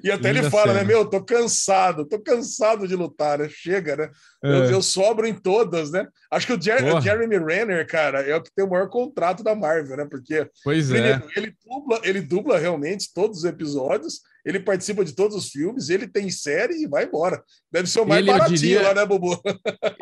E 0.04 0.12
até 0.12 0.32
Linda 0.32 0.46
ele 0.46 0.50
fala, 0.52 0.74
né, 0.74 0.80
cena. 0.80 0.88
né? 0.88 0.94
Meu, 0.94 1.06
tô 1.06 1.24
cansado, 1.24 2.06
tô 2.06 2.20
cansado 2.20 2.88
de 2.88 2.96
lutar, 2.96 3.40
né? 3.40 3.48
Chega, 3.50 3.96
né? 3.96 4.12
É. 4.44 4.52
Eu, 4.52 4.64
eu, 4.66 4.82
sobro 4.82 5.26
em 5.26 5.34
todas, 5.34 5.92
né? 5.92 6.06
Acho 6.30 6.46
que 6.46 6.54
o, 6.54 6.62
Jer 6.62 6.84
o, 6.84 7.02
Jeremy 7.02 7.38
Renner, 7.40 7.88
cara, 7.88 8.22
é 8.22 8.36
o 8.36 8.44
que 8.44 8.52
tem 8.54 8.64
o 8.64 8.70
maior 8.70 8.90
contrato 8.90 9.44
da 9.44 9.56
Marvel, 9.56 9.98
né? 9.98 10.06
Porque 10.10 10.48
pois 10.64 10.92
é. 10.92 11.20
ele, 11.36 11.54
dubla, 11.66 12.02
ele 12.04 12.22
dubla 12.22 12.60
realmente 12.60 13.12
todos 13.12 13.40
os 13.40 13.46
episódios, 13.46 14.20
ele 14.46 14.60
participa 14.60 15.04
de 15.04 15.16
todos 15.16 15.36
os 15.36 15.50
filmes, 15.50 15.90
ele 15.90 16.08
tem 16.08 16.30
série 16.30 16.84
e 16.84 16.88
vai 16.88 17.06
embora. 17.06 17.42
Deve 17.72 17.90
ser 17.90 18.02
o 18.02 18.06
mais 18.06 18.20
ele, 18.20 18.32
baratinho 18.32 18.58
diria... 18.58 18.84
lá, 18.84 18.94
né, 18.94 19.06
Bubu? 19.06 19.42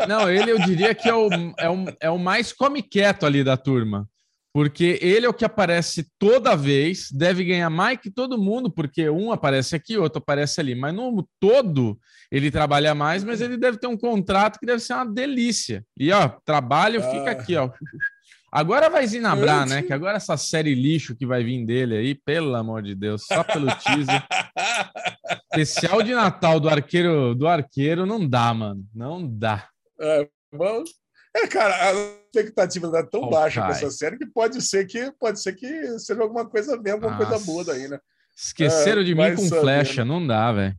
Não, 0.10 0.30
ele 0.30 0.52
eu 0.52 0.60
diria 0.60 0.94
que 0.94 1.08
é 1.08 1.16
o, 1.16 1.30
é 1.58 1.70
o, 1.70 1.86
é 2.02 2.10
o 2.10 2.18
mais 2.18 2.52
come 2.52 2.82
quieto 2.82 3.26
ali 3.26 3.44
da 3.44 3.56
turma 3.56 4.10
porque 4.56 4.98
ele 5.02 5.26
é 5.26 5.30
o 5.30 5.34
que 5.34 5.44
aparece 5.44 6.08
toda 6.18 6.56
vez, 6.56 7.12
deve 7.12 7.44
ganhar 7.44 7.70
mais 7.70 8.00
que 8.00 8.10
todo 8.10 8.42
mundo, 8.42 8.72
porque 8.72 9.10
um 9.10 9.34
aparece 9.34 9.76
aqui, 9.76 9.98
outro 9.98 10.20
aparece 10.20 10.62
ali, 10.62 10.74
mas 10.74 10.96
no 10.96 11.28
todo 11.42 12.00
ele 12.32 12.50
trabalha 12.50 12.96
mais, 12.96 13.22
mas 13.22 13.42
ele 13.42 13.58
deve 13.58 13.78
ter 13.78 13.88
um 13.88 13.98
contrato 13.98 14.58
que 14.58 14.66
deve 14.66 14.80
ser 14.80 14.94
uma 14.94 15.08
delícia. 15.08 15.86
E 16.00 16.10
ó, 16.10 16.30
trabalho 16.46 17.04
fica 17.04 17.32
aqui, 17.32 17.58
ó. 17.58 17.70
Agora 18.50 18.90
vai 18.90 19.06
Zinabrar, 19.06 19.68
né? 19.68 19.82
Que 19.82 19.92
agora 19.92 20.16
essa 20.16 20.38
série 20.38 20.74
lixo 20.74 21.18
que 21.18 21.26
vai 21.26 21.44
vir 21.44 21.66
dele 21.66 21.98
aí, 21.98 22.16
pelo 22.16 22.56
amor 22.56 22.82
de 22.82 22.96
Deus, 22.96 23.26
só 23.28 23.44
pelo 23.44 23.68
teaser. 23.76 24.24
Especial 25.52 26.02
de 26.02 26.14
Natal 26.14 26.62
do 26.62 26.70
arqueiro 26.70 27.36
do 27.36 27.46
arqueiro 27.46 28.06
não 28.06 28.26
dá, 28.26 28.54
mano. 28.54 28.86
Não 28.96 29.28
dá. 29.28 29.68
É, 30.00 30.30
vamos. 30.50 30.92
É, 31.36 31.46
cara, 31.46 31.92
expectativa 32.39 32.92
tá 32.92 33.04
tão 33.04 33.22
oh, 33.22 33.30
baixa 33.30 33.62
com 33.62 33.72
essa 33.72 33.89
série 33.89 34.18
que 34.18 34.25
pode 34.25 34.62
ser 34.62 34.86
que 34.86 35.12
pode 35.20 35.39
ser 35.42 35.54
que 35.54 36.00
seja 36.00 36.22
alguma 36.22 36.46
coisa 36.46 36.77
mesmo, 36.77 37.06
alguma 37.06 37.18
Nossa. 37.18 37.25
coisa 37.25 37.46
boa 37.46 37.63
daí, 37.63 37.88
né? 37.88 38.00
Esqueceram 38.36 39.01
é, 39.01 39.06
de 39.06 39.15
mim 39.15 39.36
com 39.36 39.48
flecha, 39.48 40.04
né? 40.04 40.12
não 40.12 40.25
dá, 40.25 40.51
velho. 40.51 40.77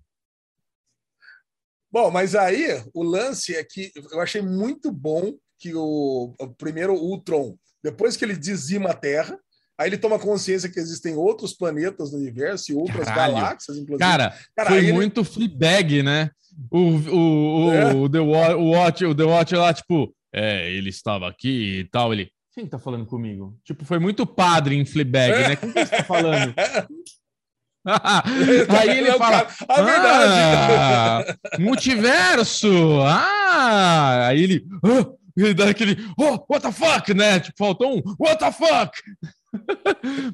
Bom, 1.90 2.10
mas 2.10 2.34
aí 2.34 2.82
o 2.92 3.02
lance 3.02 3.54
é 3.54 3.64
que 3.64 3.90
eu 4.12 4.20
achei 4.20 4.42
muito 4.42 4.92
bom 4.92 5.34
que 5.58 5.74
o, 5.74 6.34
o 6.38 6.48
primeiro 6.48 6.92
Ultron, 6.94 7.56
depois 7.82 8.16
que 8.16 8.24
ele 8.24 8.36
dizima 8.36 8.90
a 8.90 8.94
Terra, 8.94 9.38
Aí 9.78 9.90
ele 9.90 9.98
toma 9.98 10.18
consciência 10.18 10.70
que 10.70 10.80
existem 10.80 11.16
outros 11.16 11.52
planetas 11.52 12.10
no 12.10 12.18
universo 12.18 12.72
e 12.72 12.74
outras 12.74 13.04
Caralho. 13.04 13.34
galáxias, 13.34 13.76
inclusive. 13.76 13.98
Cara, 13.98 14.34
Cara 14.56 14.70
foi 14.70 14.90
muito 14.90 15.20
ele... 15.20 15.28
Fleabag, 15.28 16.02
né? 16.02 16.30
O, 16.70 16.78
o, 16.78 17.66
o, 17.66 17.72
é. 17.72 17.94
o, 17.94 18.08
The 18.08 18.20
Watch, 18.20 18.54
o, 18.54 18.70
Watch, 18.70 19.04
o 19.04 19.14
The 19.14 19.24
Watch 19.24 19.54
lá, 19.54 19.74
tipo, 19.74 20.15
é, 20.32 20.70
ele 20.70 20.90
estava 20.90 21.28
aqui 21.28 21.80
e 21.80 21.84
tal. 21.84 22.12
Ele, 22.12 22.30
quem 22.54 22.66
tá 22.66 22.78
falando 22.78 23.06
comigo? 23.06 23.58
Tipo, 23.64 23.84
foi 23.84 23.98
muito 23.98 24.26
padre 24.26 24.76
em 24.76 24.84
Fleabag, 24.84 25.32
é. 25.32 25.48
né? 25.48 25.56
Com 25.56 25.72
quem 25.72 25.84
você 25.84 25.96
tá 25.96 26.04
falando? 26.04 26.54
Aí 28.80 28.98
ele 28.98 29.12
fala: 29.12 29.46
A 29.68 29.82
verdade. 29.82 30.78
Ah, 30.78 31.24
multiverso! 31.58 33.00
Ah! 33.02 34.26
Aí 34.26 34.42
ele. 34.42 34.66
Oh, 34.82 35.16
ele 35.36 35.54
dá 35.54 35.68
aquele. 35.68 35.96
Oh, 36.18 36.44
what 36.50 36.62
the 36.62 36.72
fuck, 36.72 37.14
né? 37.14 37.38
Tipo, 37.38 37.58
faltou 37.58 37.98
um. 37.98 38.02
What 38.18 38.38
the 38.38 38.50
fuck? 38.50 38.92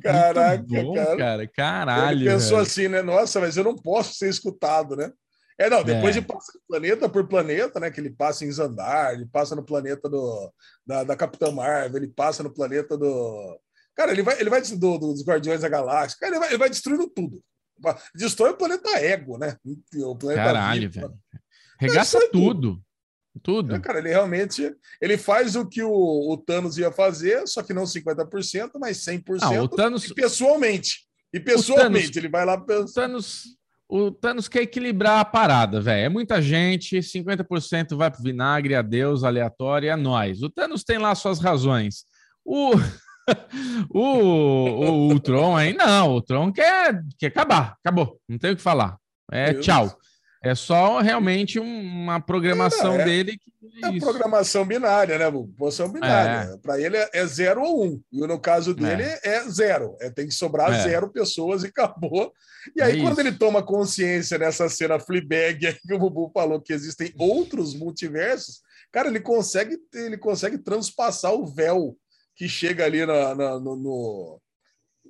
Caraca, 0.02 0.64
bom, 0.66 0.94
cara. 0.94 1.16
cara. 1.16 1.48
Caralho. 1.48 2.20
Ele 2.20 2.30
pensou 2.30 2.58
velho. 2.58 2.62
assim, 2.62 2.88
né? 2.88 3.02
Nossa, 3.02 3.40
mas 3.40 3.56
eu 3.56 3.64
não 3.64 3.76
posso 3.76 4.14
ser 4.14 4.28
escutado, 4.28 4.96
né? 4.96 5.12
É, 5.58 5.68
não, 5.68 5.84
depois 5.84 6.16
é. 6.16 6.20
de 6.20 6.26
passar 6.26 6.52
planeta 6.68 7.08
por 7.08 7.26
planeta, 7.28 7.78
né? 7.78 7.90
Que 7.90 8.00
ele 8.00 8.10
passa 8.10 8.44
em 8.44 8.50
Zandar, 8.50 9.14
ele 9.14 9.26
passa 9.26 9.54
no 9.54 9.64
planeta 9.64 10.08
do, 10.08 10.52
da, 10.86 11.04
da 11.04 11.16
Capitã 11.16 11.50
Marvel, 11.50 12.02
ele 12.02 12.08
passa 12.08 12.42
no 12.42 12.52
planeta 12.52 12.96
do. 12.96 13.60
Cara, 13.94 14.12
ele 14.12 14.22
vai, 14.22 14.40
ele 14.40 14.50
vai 14.50 14.62
do, 14.62 14.98
dos 14.98 15.24
Guardiões 15.24 15.60
da 15.60 15.68
Galáxia, 15.68 16.18
cara, 16.18 16.32
ele 16.32 16.40
vai, 16.40 16.48
ele 16.48 16.58
vai 16.58 16.70
destruindo 16.70 17.08
tudo. 17.08 17.42
Destrói 18.14 18.50
o 18.50 18.56
planeta 18.56 18.88
Ego, 18.90 19.38
né? 19.38 19.56
O 19.96 20.16
planeta 20.16 20.44
Caralho, 20.44 20.90
Vivo, 20.90 21.08
velho. 21.08 21.18
Regaça 21.78 22.18
tudo. 22.30 22.54
tudo. 22.54 22.82
Tudo. 23.42 23.74
É, 23.74 23.80
cara, 23.80 23.98
ele 23.98 24.10
realmente 24.10 24.76
ele 25.00 25.16
faz 25.16 25.56
o 25.56 25.66
que 25.66 25.82
o, 25.82 25.90
o, 25.90 26.36
Thanos 26.36 26.76
ia 26.76 26.92
fazer, 26.92 27.46
só 27.48 27.62
que 27.62 27.72
não 27.72 27.84
50%, 27.84 28.72
mas 28.78 28.98
100%. 28.98 29.38
Ah, 29.40 29.62
o 29.62 29.68
Thanos... 29.68 30.04
E 30.04 30.14
pessoalmente. 30.14 31.06
E 31.32 31.40
pessoalmente, 31.40 32.08
Thanos... 32.08 32.16
ele 32.16 32.28
vai 32.28 32.44
lá 32.44 32.60
pensar. 32.60 32.84
O 32.84 32.92
Thanos, 32.92 33.56
o 33.94 34.10
Thanos 34.10 34.48
quer 34.48 34.62
equilibrar 34.62 35.20
a 35.20 35.24
parada, 35.24 35.78
velho. 35.78 36.06
É 36.06 36.08
muita 36.08 36.40
gente, 36.40 36.96
50% 36.98 37.94
vai 37.94 38.10
pro 38.10 38.22
vinagre, 38.22 38.74
adeus, 38.74 39.22
aleatório, 39.22 39.90
é 39.90 39.96
nós. 39.96 40.42
O 40.42 40.48
Thanos 40.48 40.82
tem 40.82 40.96
lá 40.96 41.14
suas 41.14 41.38
razões. 41.38 42.06
O. 42.42 42.72
o, 43.92 44.00
o, 44.00 45.08
o 45.12 45.20
Tron 45.20 45.54
aí, 45.54 45.74
não, 45.74 46.16
o 46.16 46.22
Tron 46.22 46.50
quer, 46.50 47.04
quer 47.18 47.26
acabar, 47.26 47.76
acabou, 47.84 48.18
não 48.26 48.38
tem 48.38 48.52
o 48.52 48.56
que 48.56 48.62
falar. 48.62 48.96
É 49.30 49.52
tchau. 49.54 49.94
É 50.42 50.56
só 50.56 51.00
realmente 51.00 51.60
uma 51.60 52.20
programação 52.20 52.98
é, 53.00 53.04
dele. 53.04 53.38
Que 53.38 53.84
é, 53.84 53.96
é 53.96 54.00
programação 54.00 54.66
binária, 54.66 55.16
né? 55.16 55.30
Posição 55.56 55.88
binária. 55.88 56.52
É. 56.52 56.56
Para 56.58 56.80
ele 56.80 56.96
é, 56.96 57.10
é, 57.14 57.26
zero 57.26 57.62
ou 57.62 57.84
um. 57.86 58.02
E 58.10 58.20
no 58.26 58.40
caso 58.40 58.74
dele 58.74 59.04
é, 59.04 59.20
é 59.24 59.40
zero. 59.48 59.96
É, 60.00 60.10
tem 60.10 60.26
que 60.26 60.34
sobrar 60.34 60.72
é. 60.72 60.82
zero 60.82 61.08
pessoas 61.12 61.62
e 61.62 61.68
acabou. 61.68 62.32
E 62.74 62.82
aí, 62.82 63.00
quando 63.00 63.20
ele 63.20 63.32
toma 63.32 63.62
consciência 63.62 64.36
nessa 64.36 64.68
cena 64.68 64.98
Fleabag, 64.98 65.66
aí 65.66 65.74
que 65.74 65.94
o 65.94 65.98
Bubu 65.98 66.30
falou 66.34 66.60
que 66.60 66.72
existem 66.72 67.12
outros 67.16 67.74
multiversos, 67.74 68.62
cara, 68.90 69.08
ele 69.08 69.20
consegue, 69.20 69.78
ele 69.94 70.18
consegue 70.18 70.58
transpassar 70.58 71.32
o 71.32 71.46
véu 71.46 71.96
que 72.34 72.48
chega 72.48 72.84
ali 72.84 73.06
na, 73.06 73.34
na 73.34 73.60
no, 73.60 73.76
no 73.76 74.40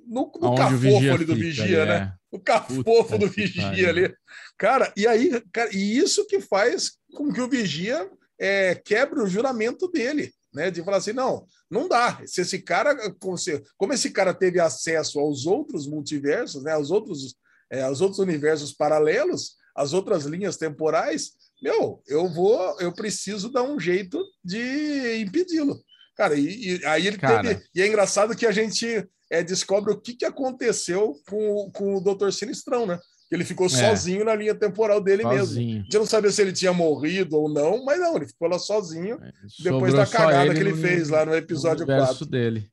no, 0.05 0.31
no 0.39 0.55
cafofo 0.55 1.11
ali 1.11 1.25
do 1.25 1.35
vigia, 1.35 1.85
né? 1.85 2.13
O 2.33 2.39
cafofo 2.39 3.15
do 3.19 3.27
vigia 3.27 3.89
ali. 3.89 4.11
Cara, 4.57 4.91
e 4.97 5.05
aí, 5.05 5.39
cara, 5.53 5.69
e 5.71 5.99
isso 5.99 6.25
que 6.25 6.41
faz 6.41 6.93
com 7.13 7.31
que 7.31 7.39
o 7.39 7.47
vigia 7.47 8.09
é, 8.39 8.73
quebre 8.73 9.21
o 9.21 9.27
juramento 9.27 9.87
dele, 9.87 10.33
né? 10.51 10.71
De 10.71 10.83
falar 10.83 10.97
assim, 10.97 11.13
não, 11.13 11.45
não 11.69 11.87
dá. 11.87 12.19
Se 12.25 12.41
esse 12.41 12.57
cara, 12.57 12.97
como 13.77 13.93
esse 13.93 14.09
cara 14.09 14.33
teve 14.33 14.59
acesso 14.59 15.19
aos 15.19 15.45
outros 15.45 15.85
multiversos, 15.85 16.63
né? 16.63 16.71
Aos 16.71 16.89
outros, 16.89 17.35
é, 17.71 17.83
aos 17.83 18.01
outros 18.01 18.17
universos 18.17 18.73
paralelos, 18.73 19.55
as 19.75 19.93
outras 19.93 20.25
linhas 20.25 20.57
temporais, 20.57 21.33
meu, 21.61 22.01
eu 22.07 22.27
vou, 22.27 22.81
eu 22.81 22.91
preciso 22.91 23.51
dar 23.51 23.61
um 23.61 23.79
jeito 23.79 24.19
de 24.43 25.21
impedi-lo. 25.21 25.79
Cara, 26.15 26.35
e, 26.35 26.77
e 26.77 26.85
aí 26.85 27.05
ele 27.05 27.17
cara. 27.17 27.43
teve. 27.43 27.63
E 27.75 27.81
é 27.83 27.87
engraçado 27.87 28.35
que 28.35 28.47
a 28.47 28.51
gente 28.51 29.07
é, 29.33 29.41
descobre 29.41 29.91
o 29.91 29.99
que, 29.99 30.13
que 30.13 30.25
aconteceu 30.25 31.15
com, 31.27 31.71
com 31.73 31.95
o 31.95 32.01
Doutor 32.01 32.31
Sinistrão, 32.31 32.85
né? 32.85 32.99
Que 33.27 33.35
ele 33.35 33.43
ficou 33.43 33.65
é. 33.65 33.69
sozinho 33.69 34.23
na 34.23 34.35
linha 34.35 34.53
temporal 34.53 35.01
dele 35.01 35.23
sozinho. 35.23 35.39
mesmo. 35.39 35.79
A 35.79 35.83
gente 35.83 35.97
não 35.97 36.05
sabia 36.05 36.31
se 36.31 36.41
ele 36.41 36.53
tinha 36.53 36.71
morrido 36.71 37.37
ou 37.37 37.51
não, 37.51 37.83
mas 37.83 37.99
não, 37.99 38.15
ele 38.15 38.27
ficou 38.27 38.47
lá 38.47 38.59
sozinho 38.59 39.17
é, 39.23 39.31
depois 39.63 39.91
da 39.91 40.05
cagada 40.05 40.45
ele 40.45 40.53
que 40.53 40.59
ele 40.59 40.75
fez 40.75 41.09
lá 41.09 41.25
no 41.25 41.33
episódio 41.33 41.87
no 41.87 41.97
4. 41.97 42.25
dele. 42.27 42.69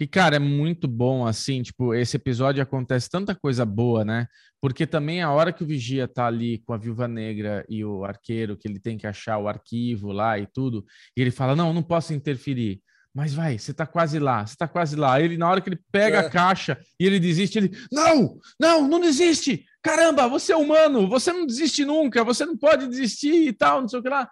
E, 0.00 0.06
cara, 0.06 0.36
é 0.36 0.38
muito 0.38 0.88
bom, 0.88 1.26
assim, 1.26 1.62
tipo, 1.62 1.94
esse 1.94 2.16
episódio 2.16 2.62
acontece 2.62 3.08
tanta 3.08 3.34
coisa 3.34 3.64
boa, 3.64 4.04
né? 4.04 4.26
Porque 4.60 4.86
também 4.86 5.22
a 5.22 5.30
hora 5.30 5.52
que 5.52 5.62
o 5.62 5.66
Vigia 5.66 6.08
tá 6.08 6.26
ali 6.26 6.58
com 6.58 6.72
a 6.72 6.78
Viúva 6.78 7.06
Negra 7.06 7.64
e 7.68 7.84
o 7.84 8.04
arqueiro, 8.04 8.56
que 8.56 8.66
ele 8.66 8.80
tem 8.80 8.98
que 8.98 9.06
achar 9.06 9.38
o 9.38 9.46
arquivo 9.46 10.10
lá 10.10 10.38
e 10.38 10.46
tudo, 10.46 10.84
e 11.16 11.20
ele 11.20 11.30
fala, 11.30 11.54
não, 11.54 11.72
não 11.72 11.82
posso 11.82 12.14
interferir. 12.14 12.82
Mas 13.14 13.34
vai, 13.34 13.58
você 13.58 13.74
tá 13.74 13.86
quase 13.86 14.18
lá, 14.18 14.46
você 14.46 14.56
tá 14.56 14.68
quase 14.68 14.94
lá. 14.94 15.20
Ele, 15.20 15.36
na 15.36 15.48
hora 15.48 15.60
que 15.60 15.68
ele 15.68 15.80
pega 15.90 16.18
é. 16.18 16.20
a 16.20 16.30
caixa 16.30 16.78
e 16.98 17.04
ele 17.04 17.18
desiste, 17.18 17.58
ele, 17.58 17.76
não, 17.90 18.38
não, 18.58 18.86
não 18.86 19.00
desiste. 19.00 19.64
Caramba, 19.82 20.28
você 20.28 20.52
é 20.52 20.56
humano, 20.56 21.08
você 21.08 21.32
não 21.32 21.46
desiste 21.46 21.84
nunca, 21.84 22.22
você 22.22 22.44
não 22.46 22.56
pode 22.56 22.86
desistir 22.86 23.48
e 23.48 23.52
tal, 23.52 23.80
não 23.80 23.88
sei 23.88 23.98
o 23.98 24.02
que 24.02 24.08
lá. 24.08 24.28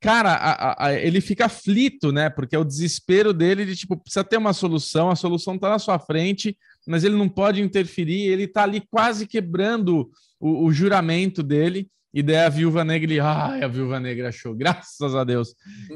Cara, 0.00 0.32
a, 0.34 0.86
a, 0.86 0.92
ele 0.94 1.20
fica 1.20 1.46
aflito, 1.46 2.10
né? 2.10 2.28
Porque 2.28 2.56
é 2.56 2.58
o 2.58 2.64
desespero 2.64 3.32
dele 3.32 3.64
de, 3.64 3.76
tipo, 3.76 3.96
precisa 3.96 4.24
ter 4.24 4.36
uma 4.36 4.52
solução, 4.52 5.10
a 5.10 5.16
solução 5.16 5.58
tá 5.58 5.70
na 5.70 5.78
sua 5.78 5.98
frente, 5.98 6.56
mas 6.86 7.04
ele 7.04 7.16
não 7.16 7.28
pode 7.28 7.62
interferir, 7.62 8.22
ele 8.22 8.48
tá 8.48 8.62
ali 8.64 8.82
quase 8.90 9.26
quebrando 9.26 10.10
o, 10.40 10.66
o 10.66 10.72
juramento 10.72 11.42
dele. 11.42 11.88
E 12.14 12.22
daí 12.22 12.36
a 12.36 12.48
Viúva 12.48 12.84
Negra, 12.84 13.10
ele, 13.10 13.20
ai, 13.20 13.62
a 13.62 13.68
Viúva 13.68 14.00
Negra 14.00 14.28
achou, 14.28 14.54
graças 14.54 15.14
a 15.14 15.22
Deus. 15.24 15.54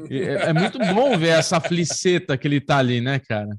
É, 0.09 0.49
é, 0.49 0.53
muito 0.53 0.77
bom 0.77 1.17
ver 1.17 1.29
essa 1.29 1.59
fliceta 1.59 2.37
que 2.37 2.47
ele 2.47 2.61
tá 2.61 2.77
ali, 2.77 3.01
né, 3.01 3.19
cara? 3.19 3.49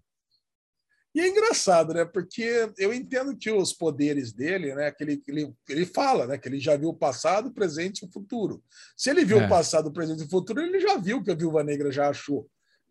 E 1.14 1.20
é 1.20 1.28
engraçado, 1.28 1.92
né? 1.92 2.06
Porque 2.06 2.70
eu 2.78 2.92
entendo 2.92 3.36
que 3.36 3.50
os 3.50 3.72
poderes 3.72 4.32
dele, 4.32 4.74
né? 4.74 4.90
Que 4.90 5.04
ele, 5.04 5.22
ele, 5.28 5.54
ele 5.68 5.84
fala, 5.84 6.26
né? 6.26 6.38
Que 6.38 6.48
ele 6.48 6.58
já 6.58 6.74
viu 6.74 6.88
o 6.88 6.96
passado, 6.96 7.48
o 7.48 7.52
presente 7.52 8.00
e 8.00 8.06
o 8.06 8.10
futuro. 8.10 8.62
Se 8.96 9.10
ele 9.10 9.24
viu 9.24 9.38
é. 9.40 9.44
o 9.44 9.48
passado, 9.48 9.88
o 9.88 9.92
presente 9.92 10.22
e 10.22 10.26
o 10.26 10.30
futuro, 10.30 10.62
ele 10.62 10.80
já 10.80 10.96
viu 10.96 11.22
que 11.22 11.30
a 11.30 11.34
Viúva 11.34 11.62
Negra 11.62 11.92
já 11.92 12.08
achou. 12.08 12.48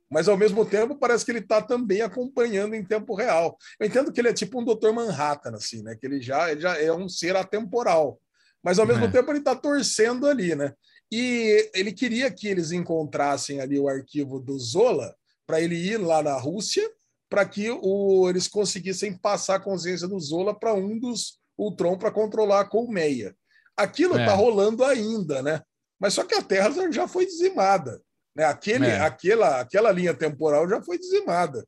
Mas 0.08 0.28
ao 0.28 0.38
mesmo 0.38 0.66
tempo 0.66 0.96
parece 0.96 1.26
que 1.26 1.32
ele 1.32 1.40
está 1.40 1.62
também 1.62 2.02
acompanhando 2.02 2.76
em 2.76 2.86
tempo 2.86 3.16
real. 3.16 3.58
Eu 3.80 3.88
entendo 3.88 4.12
que 4.12 4.20
ele 4.20 4.28
é 4.28 4.34
tipo 4.34 4.60
um 4.60 4.66
Dr. 4.66 4.92
Manhattan, 4.92 5.56
assim, 5.56 5.82
né? 5.82 5.96
Que 5.96 6.06
ele 6.06 6.22
já, 6.22 6.52
ele 6.52 6.62
já 6.62 6.78
é 6.78 6.92
um 6.92 7.10
ser 7.10 7.36
atemporal 7.36 8.21
mas 8.64 8.80
ao 8.80 8.86
mesmo 8.86 9.06
é. 9.06 9.12
tempo 9.12 9.32
ele 9.32 9.40
está 9.40 9.56
torcendo 9.56 10.28
ali, 10.28 10.56
né? 10.56 10.74
E 11.12 11.70
ele 11.74 11.92
queria 11.92 12.32
que 12.32 12.48
eles 12.48 12.72
encontrassem 12.72 13.60
ali 13.60 13.78
o 13.80 13.88
arquivo 13.88 14.40
do 14.40 14.58
Zola 14.58 15.14
para 15.46 15.60
ele 15.60 15.76
ir 15.76 15.98
lá 15.98 16.24
na 16.24 16.38
Rússia, 16.38 16.90
para 17.30 17.46
que 17.46 17.70
o, 17.70 18.30
eles 18.30 18.48
conseguissem 18.48 19.18
passar 19.18 19.56
a 19.56 19.60
consciência 19.60 20.08
do 20.08 20.20
Zola 20.20 20.58
para 20.58 20.74
um 20.74 20.98
dos 20.98 21.40
Ultron 21.58 21.98
para 21.98 22.12
controlar 22.12 22.62
a 22.62 22.68
colmeia. 22.68 23.36
Aquilo 23.76 24.18
está 24.18 24.32
é. 24.32 24.36
rolando 24.36 24.84
ainda, 24.84 25.42
né? 25.42 25.62
Mas 26.00 26.14
só 26.14 26.24
que 26.24 26.36
a 26.36 26.42
Terra 26.42 26.72
já 26.92 27.08
foi 27.08 27.26
dizimada. 27.26 28.02
Né? 28.36 28.46
Aquele, 28.46 28.88
é. 28.88 29.00
aquela, 29.00 29.60
aquela 29.60 29.92
linha 29.92 30.14
temporal 30.14 30.68
já 30.68 30.82
foi 30.82 30.98
dizimada. 30.98 31.66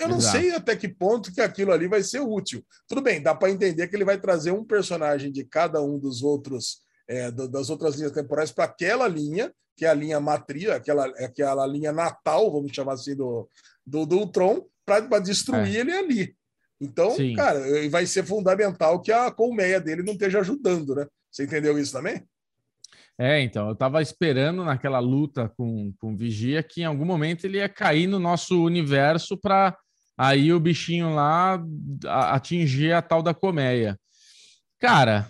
Eu 0.00 0.08
não 0.08 0.18
Exato. 0.18 0.38
sei 0.38 0.50
até 0.52 0.76
que 0.76 0.88
ponto 0.88 1.32
que 1.32 1.40
aquilo 1.40 1.72
ali 1.72 1.88
vai 1.88 2.02
ser 2.02 2.20
útil. 2.20 2.64
Tudo 2.88 3.00
bem, 3.00 3.22
dá 3.22 3.34
para 3.34 3.50
entender 3.50 3.86
que 3.88 3.96
ele 3.96 4.04
vai 4.04 4.18
trazer 4.18 4.50
um 4.52 4.64
personagem 4.64 5.30
de 5.30 5.44
cada 5.44 5.80
um 5.82 5.98
dos 5.98 6.22
outros, 6.22 6.82
é, 7.08 7.30
das 7.30 7.70
outras 7.70 7.96
linhas 7.96 8.12
temporais 8.12 8.50
para 8.50 8.64
aquela 8.64 9.08
linha, 9.08 9.52
que 9.76 9.84
é 9.84 9.88
a 9.88 9.94
linha 9.94 10.20
matriz, 10.20 10.68
aquela, 10.68 11.06
aquela 11.06 11.66
linha 11.66 11.92
natal, 11.92 12.52
vamos 12.52 12.72
chamar 12.72 12.94
assim, 12.94 13.16
do, 13.16 13.48
do, 13.84 14.06
do 14.06 14.16
Ultron, 14.18 14.64
para 14.84 15.18
destruir 15.18 15.76
é. 15.76 15.80
ele 15.80 15.92
ali. 15.92 16.36
Então, 16.80 17.12
Sim. 17.12 17.34
cara, 17.34 17.60
vai 17.88 18.06
ser 18.06 18.24
fundamental 18.24 19.00
que 19.00 19.10
a 19.10 19.30
colmeia 19.30 19.80
dele 19.80 20.02
não 20.02 20.12
esteja 20.12 20.40
ajudando, 20.40 20.94
né? 20.94 21.06
Você 21.30 21.44
entendeu 21.44 21.78
isso 21.78 21.92
também? 21.92 22.24
É, 23.18 23.40
então, 23.40 23.68
eu 23.68 23.76
tava 23.76 24.02
esperando 24.02 24.64
naquela 24.64 24.98
luta 24.98 25.48
com, 25.56 25.92
com 25.98 26.16
Vigia 26.16 26.62
que 26.62 26.82
em 26.82 26.84
algum 26.84 27.04
momento 27.04 27.44
ele 27.44 27.58
ia 27.58 27.68
cair 27.68 28.08
no 28.08 28.18
nosso 28.18 28.64
universo 28.64 29.36
para 29.38 29.76
aí 30.18 30.52
o 30.52 30.60
bichinho 30.60 31.14
lá 31.14 31.60
atingir 32.32 32.92
a 32.92 33.00
tal 33.00 33.22
da 33.22 33.32
colmeia. 33.32 33.98
Cara, 34.80 35.28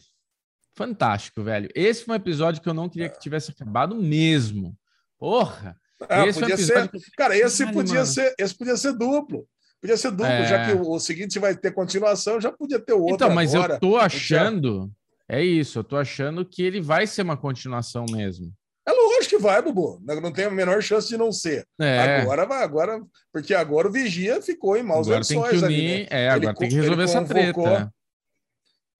fantástico, 0.74 1.42
velho. 1.42 1.68
Esse 1.74 2.04
foi 2.04 2.14
um 2.14 2.16
episódio 2.16 2.62
que 2.62 2.68
eu 2.68 2.74
não 2.74 2.88
queria 2.88 3.08
que 3.08 3.20
tivesse 3.20 3.50
acabado 3.50 3.94
mesmo. 3.94 4.76
Porra! 5.18 5.76
Ah, 6.08 6.26
esse 6.26 6.40
podia 6.40 6.56
ser, 6.56 6.90
cara, 7.16 7.36
esse 7.36 7.72
podia 7.72 8.04
ser, 8.04 8.34
esse 8.38 8.54
podia 8.56 8.76
ser 8.76 8.92
duplo. 8.92 9.46
Podia 9.80 9.96
ser 9.96 10.10
duplo, 10.10 10.26
é... 10.26 10.46
já 10.46 10.66
que 10.66 10.72
o, 10.72 10.92
o, 10.92 11.00
seguinte 11.00 11.38
vai 11.38 11.54
ter 11.54 11.70
continuação, 11.70 12.40
já 12.40 12.50
podia 12.50 12.80
ter 12.80 12.94
outro. 12.94 13.14
Então, 13.14 13.30
mas 13.30 13.54
agora. 13.54 13.74
eu 13.74 13.80
tô 13.80 13.96
achando, 13.96 14.90
é 15.28 15.42
isso, 15.42 15.78
eu 15.78 15.84
tô 15.84 15.96
achando 15.96 16.44
que 16.44 16.62
ele 16.62 16.80
vai 16.80 17.06
ser 17.06 17.22
uma 17.22 17.36
continuação 17.36 18.04
mesmo. 18.10 18.52
É 18.86 18.92
lógico 18.92 19.36
que 19.36 19.38
vai, 19.38 19.62
Bubu. 19.62 19.98
Não 20.02 20.32
tem 20.32 20.44
a 20.44 20.50
menor 20.50 20.82
chance 20.82 21.08
de 21.08 21.16
não 21.16 21.32
ser. 21.32 21.66
É. 21.80 22.20
Agora 22.20 22.44
vai, 22.44 22.62
agora, 22.62 23.02
porque 23.32 23.54
agora 23.54 23.88
o 23.88 23.92
Vigia 23.92 24.42
ficou 24.42 24.76
em 24.76 24.82
maus 24.82 25.06
agora 25.06 25.20
lençóis 25.20 25.50
tem 25.50 25.60
que 25.60 25.64
unir, 25.64 25.90
ali, 25.90 26.00
né? 26.02 26.06
É, 26.10 26.28
agora 26.28 26.50
ele, 26.50 26.58
tem 26.58 26.68
que 26.68 26.74
resolver 26.74 27.04
essa 27.04 27.24
treta 27.24 27.92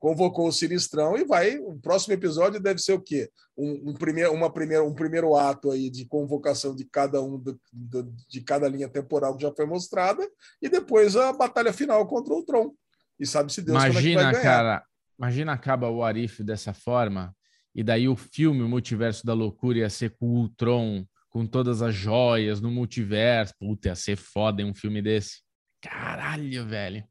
convocou 0.04 0.48
o 0.48 0.52
Sinistrão 0.52 1.16
e 1.16 1.24
vai. 1.24 1.56
O 1.56 1.78
próximo 1.80 2.12
episódio 2.12 2.60
deve 2.60 2.78
ser 2.78 2.92
o 2.92 3.00
quê? 3.00 3.30
Um, 3.56 3.88
um, 3.90 3.94
primeiro, 3.94 4.34
uma 4.34 4.52
primeira, 4.52 4.84
um 4.84 4.92
primeiro 4.92 5.34
ato 5.34 5.70
aí 5.70 5.88
de 5.88 6.04
convocação 6.04 6.76
de 6.76 6.84
cada 6.84 7.22
um 7.22 7.38
do, 7.38 7.58
do, 7.72 8.14
de 8.28 8.42
cada 8.42 8.68
linha 8.68 8.86
temporal 8.86 9.34
que 9.34 9.44
já 9.44 9.50
foi 9.50 9.64
mostrada, 9.64 10.22
e 10.60 10.68
depois 10.68 11.16
a 11.16 11.32
batalha 11.32 11.72
final 11.72 12.06
contra 12.06 12.34
o 12.34 12.44
Tron. 12.44 12.74
E 13.18 13.26
sabe 13.26 13.50
se 13.50 13.62
Deus 13.62 13.82
imagina, 13.82 14.28
é 14.28 14.42
cara, 14.42 14.84
imagina 15.18 15.52
acaba 15.52 15.88
o 15.88 16.02
Arif 16.02 16.42
dessa 16.42 16.72
forma, 16.72 17.34
e 17.74 17.82
daí 17.82 18.08
o 18.08 18.16
filme 18.16 18.62
O 18.62 18.68
Multiverso 18.68 19.26
da 19.26 19.34
Loucura 19.34 19.78
ia 19.78 19.90
ser 19.90 20.10
com 20.16 20.26
o 20.26 20.38
Ultron, 20.40 21.04
com 21.28 21.46
todas 21.46 21.82
as 21.82 21.94
joias 21.94 22.60
no 22.60 22.70
multiverso. 22.70 23.52
Puta, 23.58 23.88
ia 23.88 23.96
ser 23.96 24.16
foda 24.16 24.62
em 24.62 24.64
um 24.64 24.74
filme 24.74 25.02
desse. 25.02 25.42
Caralho, 25.82 26.64
velho. 26.64 27.04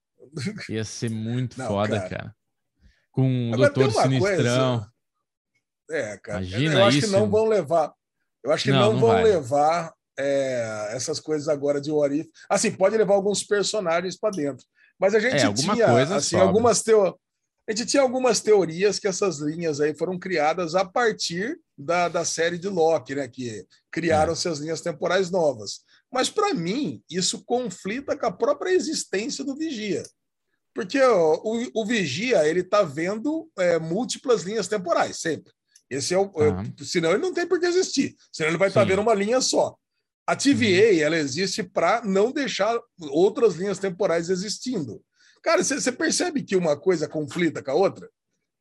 Ia 0.70 0.86
ser 0.86 1.10
muito 1.10 1.58
Não, 1.60 1.68
foda, 1.68 2.00
cara. 2.00 2.10
cara 2.10 2.36
com 3.14 3.52
o 3.52 3.54
Agora, 3.54 3.72
Doutor 3.72 4.02
Sinistrão. 4.02 4.80
Coisa... 4.80 4.92
É, 5.92 6.18
cara. 6.18 6.40
Imagina 6.40 6.74
eu 6.74 6.86
acho 6.86 6.98
isso. 6.98 7.08
que 7.08 7.14
não 7.14 7.30
vão 7.30 7.46
levar. 7.46 7.94
Eu 8.44 8.52
acho 8.52 8.64
que 8.64 8.72
não, 8.72 8.80
não, 8.80 8.94
não 8.94 9.00
vão 9.00 9.10
vai. 9.12 9.24
levar 9.24 9.94
é, 10.20 10.90
essas 10.92 11.20
coisas 11.20 11.48
agora 11.48 11.80
de 11.80 11.92
Warif. 11.92 12.30
Assim, 12.50 12.72
pode 12.72 12.98
levar 12.98 13.14
alguns 13.14 13.44
personagens 13.44 14.18
para 14.18 14.32
dentro. 14.32 14.66
Mas 15.00 15.16
a 15.16 15.20
gente 15.20 15.36
é, 15.36 15.54
tinha 15.54 16.16
assim, 16.16 16.38
algumas 16.38 16.82
teo... 16.82 17.18
A 17.68 17.72
gente 17.72 17.86
tinha 17.86 18.04
algumas 18.04 18.42
teorias 18.42 19.00
que 19.00 19.08
essas 19.08 19.40
linhas 19.40 19.80
aí 19.80 19.94
foram 19.94 20.20
criadas 20.20 20.76
a 20.76 20.84
partir 20.84 21.58
da, 21.78 22.10
da 22.10 22.26
série 22.26 22.58
de 22.58 22.68
Loki, 22.68 23.16
né? 23.16 23.28
Que 23.28 23.66
criaram-se 23.92 24.48
as 24.50 24.60
linhas 24.60 24.82
temporais 24.82 25.32
novas. 25.32 25.82
Mas, 26.12 26.30
para 26.30 26.54
mim, 26.54 27.02
isso 27.10 27.44
conflita 27.46 28.18
com 28.18 28.26
a 28.26 28.32
própria 28.32 28.72
existência 28.72 29.44
do 29.44 29.56
Vigia. 29.56 30.04
Porque 30.74 31.00
ó, 31.00 31.40
o, 31.44 31.70
o, 31.76 31.86
vigia 31.86 32.48
ele 32.48 32.62
está 32.62 32.82
vendo 32.82 33.48
é, 33.58 33.78
múltiplas 33.78 34.42
linhas 34.42 34.68
temporais 34.68 35.18
sempre. 35.18 35.54
Esse 35.90 36.14
é 36.14 36.18
o, 36.18 36.24
uhum. 36.24 36.62
é, 36.62 36.84
senão 36.84 37.12
ele 37.12 37.22
não 37.22 37.34
tem 37.34 37.46
por 37.46 37.60
que 37.60 37.68
existir. 37.68 38.16
Senão 38.32 38.50
ele 38.50 38.58
vai 38.58 38.70
estar 38.70 38.82
tá 38.82 38.88
vendo 38.88 39.02
uma 39.02 39.14
linha 39.14 39.40
só. 39.40 39.76
A 40.26 40.36
TVA 40.36 40.94
uhum. 40.94 41.00
ela 41.00 41.18
existe 41.18 41.62
para 41.62 42.04
não 42.04 42.32
deixar 42.32 42.80
outras 43.12 43.56
linhas 43.56 43.78
temporais 43.78 44.30
existindo. 44.30 45.04
Cara, 45.44 45.64
você 45.64 45.92
percebe 45.92 46.42
que 46.42 46.56
uma 46.56 46.80
coisa 46.80 47.08
conflita 47.08 47.62
com 47.62 47.72
a 47.72 47.76
outra? 47.76 48.10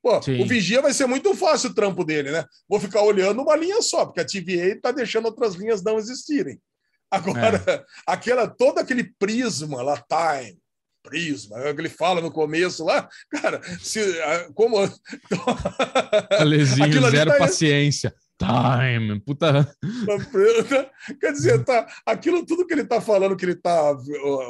Pô, 0.02 0.20
Sim. 0.20 0.42
o 0.42 0.46
vigia 0.46 0.82
vai 0.82 0.92
ser 0.92 1.06
muito 1.06 1.32
fácil 1.34 1.70
o 1.70 1.74
trampo 1.74 2.04
dele, 2.04 2.32
né? 2.32 2.44
Vou 2.68 2.80
ficar 2.80 3.02
olhando 3.02 3.40
uma 3.40 3.54
linha 3.54 3.80
só, 3.80 4.04
porque 4.04 4.20
a 4.20 4.24
TVA 4.24 4.74
está 4.74 4.90
deixando 4.90 5.26
outras 5.26 5.54
linhas 5.54 5.82
não 5.82 5.96
existirem. 5.96 6.60
Agora, 7.08 7.62
é. 7.68 7.84
aquela 8.04 8.48
todo 8.48 8.78
aquele 8.78 9.04
prisma 9.04 9.80
lá, 9.80 9.96
time, 9.96 10.58
prisma, 11.04 11.58
é 11.60 11.70
o 11.70 11.74
que 11.74 11.80
ele 11.82 11.88
fala 11.88 12.20
no 12.20 12.32
começo 12.32 12.84
lá, 12.84 13.08
cara, 13.30 13.60
se, 13.80 14.00
como. 14.54 14.76
Alezinho, 16.36 17.10
zero 17.10 17.30
tá... 17.30 17.38
paciência. 17.38 18.12
Time, 18.42 19.20
puta. 19.20 19.72
Quer 21.20 21.32
dizer, 21.32 21.64
tá, 21.64 21.86
aquilo 22.04 22.44
tudo 22.44 22.66
que 22.66 22.72
ele 22.72 22.84
tá 22.84 23.00
falando, 23.00 23.36
que 23.36 23.44
ele 23.44 23.54
tá 23.54 23.96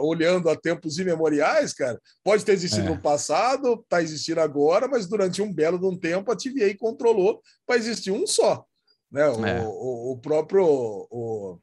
olhando 0.00 0.48
a 0.48 0.56
tempos 0.56 0.98
imemoriais, 0.98 1.74
cara, 1.74 2.00
pode 2.24 2.44
ter 2.44 2.52
existido 2.52 2.86
é. 2.86 2.90
no 2.90 3.00
passado, 3.00 3.84
tá 3.88 4.02
existindo 4.02 4.40
agora, 4.40 4.88
mas 4.88 5.06
durante 5.06 5.42
um 5.42 5.52
belo 5.52 5.78
de 5.78 5.84
um 5.84 5.96
tempo 5.96 6.32
a 6.32 6.36
TVA 6.36 6.74
controlou 6.78 7.42
para 7.66 7.76
existir 7.76 8.10
um 8.10 8.26
só. 8.26 8.64
Né? 9.10 9.28
O, 9.28 9.46
é. 9.46 9.60
o, 9.60 10.12
o 10.12 10.18
próprio. 10.18 10.64
O, 10.64 11.58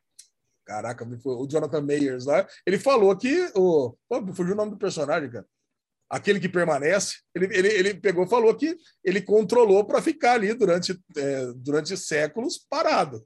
Caraca, 0.66 1.04
o 1.26 1.48
Jonathan 1.48 1.82
Mayers 1.82 2.26
lá, 2.26 2.46
ele 2.64 2.78
falou 2.78 3.18
que 3.18 3.52
o. 3.56 3.96
Pô, 4.08 4.24
fugiu 4.36 4.54
o 4.54 4.58
nome 4.58 4.70
do 4.70 4.78
personagem, 4.78 5.28
cara. 5.32 5.46
Aquele 6.10 6.40
que 6.40 6.50
permanece, 6.50 7.18
ele, 7.36 7.46
ele, 7.56 7.68
ele 7.68 7.94
pegou 7.94 8.28
falou 8.28 8.56
que 8.56 8.76
ele 9.04 9.22
controlou 9.22 9.86
para 9.86 10.02
ficar 10.02 10.34
ali 10.34 10.54
durante, 10.54 11.00
é, 11.16 11.54
durante 11.56 11.96
séculos 11.96 12.66
parado. 12.70 13.24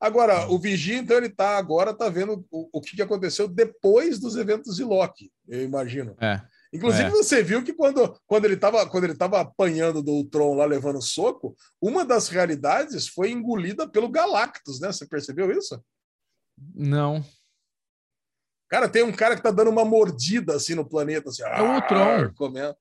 Agora, 0.00 0.48
o 0.48 0.58
Vigia, 0.58 0.98
então, 0.98 1.16
ele 1.16 1.28
tá 1.28 1.58
agora 1.58 1.92
tá 1.92 2.08
vendo 2.08 2.46
o, 2.50 2.68
o 2.72 2.80
que 2.80 3.00
aconteceu 3.02 3.48
depois 3.48 4.18
dos 4.18 4.36
eventos 4.36 4.76
de 4.76 4.84
Loki, 4.84 5.32
eu 5.48 5.62
imagino. 5.62 6.14
É. 6.20 6.40
Inclusive, 6.72 7.08
é. 7.08 7.10
você 7.10 7.42
viu 7.42 7.64
que 7.64 7.72
quando, 7.72 8.14
quando 8.26 8.44
ele 8.44 8.54
estava 8.54 9.40
apanhando 9.40 10.02
do 10.02 10.12
Ultron 10.12 10.54
lá, 10.54 10.66
levando 10.66 11.02
soco, 11.02 11.56
uma 11.80 12.04
das 12.04 12.28
realidades 12.28 13.08
foi 13.08 13.30
engolida 13.30 13.88
pelo 13.88 14.08
Galactus, 14.08 14.78
né? 14.78 14.92
Você 14.92 15.06
percebeu 15.06 15.50
isso? 15.50 15.82
Não. 16.74 17.24
Cara, 18.68 18.88
tem 18.88 19.02
um 19.02 19.12
cara 19.12 19.34
que 19.34 19.42
tá 19.42 19.50
dando 19.50 19.70
uma 19.70 19.84
mordida 19.84 20.54
assim 20.54 20.74
no 20.74 20.88
planeta. 20.88 21.30
Assim, 21.30 21.42
é 21.42 21.62
o 21.62 21.74
Ultron. 21.74 22.32
Comendo. 22.34 22.76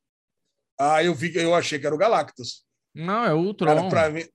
Ah, 0.79 1.03
eu, 1.03 1.15
vi, 1.15 1.35
eu 1.35 1.55
achei 1.55 1.79
que 1.79 1.85
era 1.85 1.95
o 1.95 1.97
Galactus. 1.97 2.65
Não, 2.93 3.23
é 3.23 3.33
o 3.33 3.37
Ultron. 3.37 3.73
Cara, 3.75 3.89
pra 3.89 4.09
mim, 4.09 4.25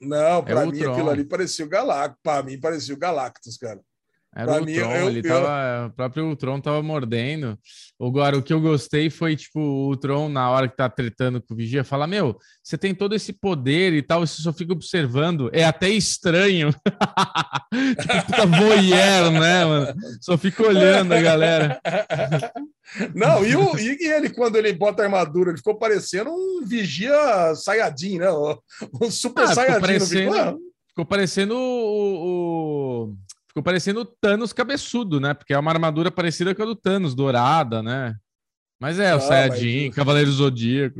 não, 0.00 0.42
para 0.42 0.62
é 0.62 0.66
mim 0.66 0.82
aquilo 0.82 1.10
ali 1.10 1.24
parecia 1.24 1.64
o 1.64 1.68
Galactus. 1.68 2.18
Para 2.22 2.42
mim 2.42 2.58
parecia 2.58 2.94
o 2.94 2.98
Galactus, 2.98 3.56
cara. 3.56 3.80
Era 4.36 4.46
pra 4.46 4.54
o 4.54 4.66
Ultron, 4.66 4.96
eu, 4.96 5.08
ele 5.08 5.18
eu... 5.20 5.22
tava, 5.22 5.86
o 5.86 5.90
próprio 5.90 6.26
Ultron 6.26 6.60
tava 6.60 6.82
mordendo. 6.82 7.56
Agora, 8.00 8.36
o 8.36 8.42
que 8.42 8.52
eu 8.52 8.60
gostei 8.60 9.08
foi, 9.08 9.36
tipo, 9.36 9.60
o 9.60 9.86
Ultron, 9.88 10.28
na 10.28 10.50
hora 10.50 10.68
que 10.68 10.76
tá 10.76 10.88
tretando 10.88 11.40
com 11.40 11.54
o 11.54 11.56
Vigia, 11.56 11.84
fala, 11.84 12.06
meu, 12.06 12.36
você 12.62 12.76
tem 12.76 12.92
todo 12.92 13.14
esse 13.14 13.32
poder 13.32 13.92
e 13.92 14.02
tal, 14.02 14.26
você 14.26 14.42
só 14.42 14.52
fica 14.52 14.72
observando, 14.72 15.48
é 15.52 15.64
até 15.64 15.88
estranho. 15.88 16.70
tipo, 18.00 18.26
puta 18.26 18.46
voyeur, 18.46 19.30
né, 19.30 19.64
mano? 19.64 19.94
Só 20.20 20.36
fica 20.36 20.66
olhando 20.66 21.12
a 21.12 21.20
galera. 21.20 21.80
Não, 23.14 23.44
e, 23.44 23.56
o, 23.56 23.78
e 23.78 23.96
ele, 24.04 24.30
quando 24.30 24.56
ele 24.56 24.72
bota 24.72 25.02
a 25.02 25.06
armadura, 25.06 25.50
ele 25.50 25.58
ficou 25.58 25.76
parecendo 25.76 26.30
um 26.30 26.64
Vigia 26.64 27.54
Sayajin, 27.54 28.18
né? 28.18 28.28
Um 29.00 29.10
super 29.10 29.44
ah, 29.44 29.54
Sayajin. 29.54 29.74
Ficou 29.74 29.88
parecendo, 29.88 30.60
ficou 30.88 31.04
parecendo 31.06 31.56
o... 31.56 33.08
o 33.08 33.16
Ficou 33.54 33.62
parecendo 33.62 34.00
o 34.00 34.04
Thanos 34.04 34.52
cabeçudo, 34.52 35.20
né? 35.20 35.32
Porque 35.32 35.54
é 35.54 35.58
uma 35.58 35.70
armadura 35.70 36.10
parecida 36.10 36.52
com 36.52 36.62
a 36.64 36.66
do 36.66 36.74
Thanos, 36.74 37.14
dourada, 37.14 37.84
né? 37.84 38.16
Mas 38.80 38.98
é, 38.98 39.14
o 39.14 39.18
ah, 39.18 39.20
Saiyajin, 39.20 39.86
mas... 39.86 39.94
Cavaleiro 39.94 40.32
Zodíaco. 40.32 40.98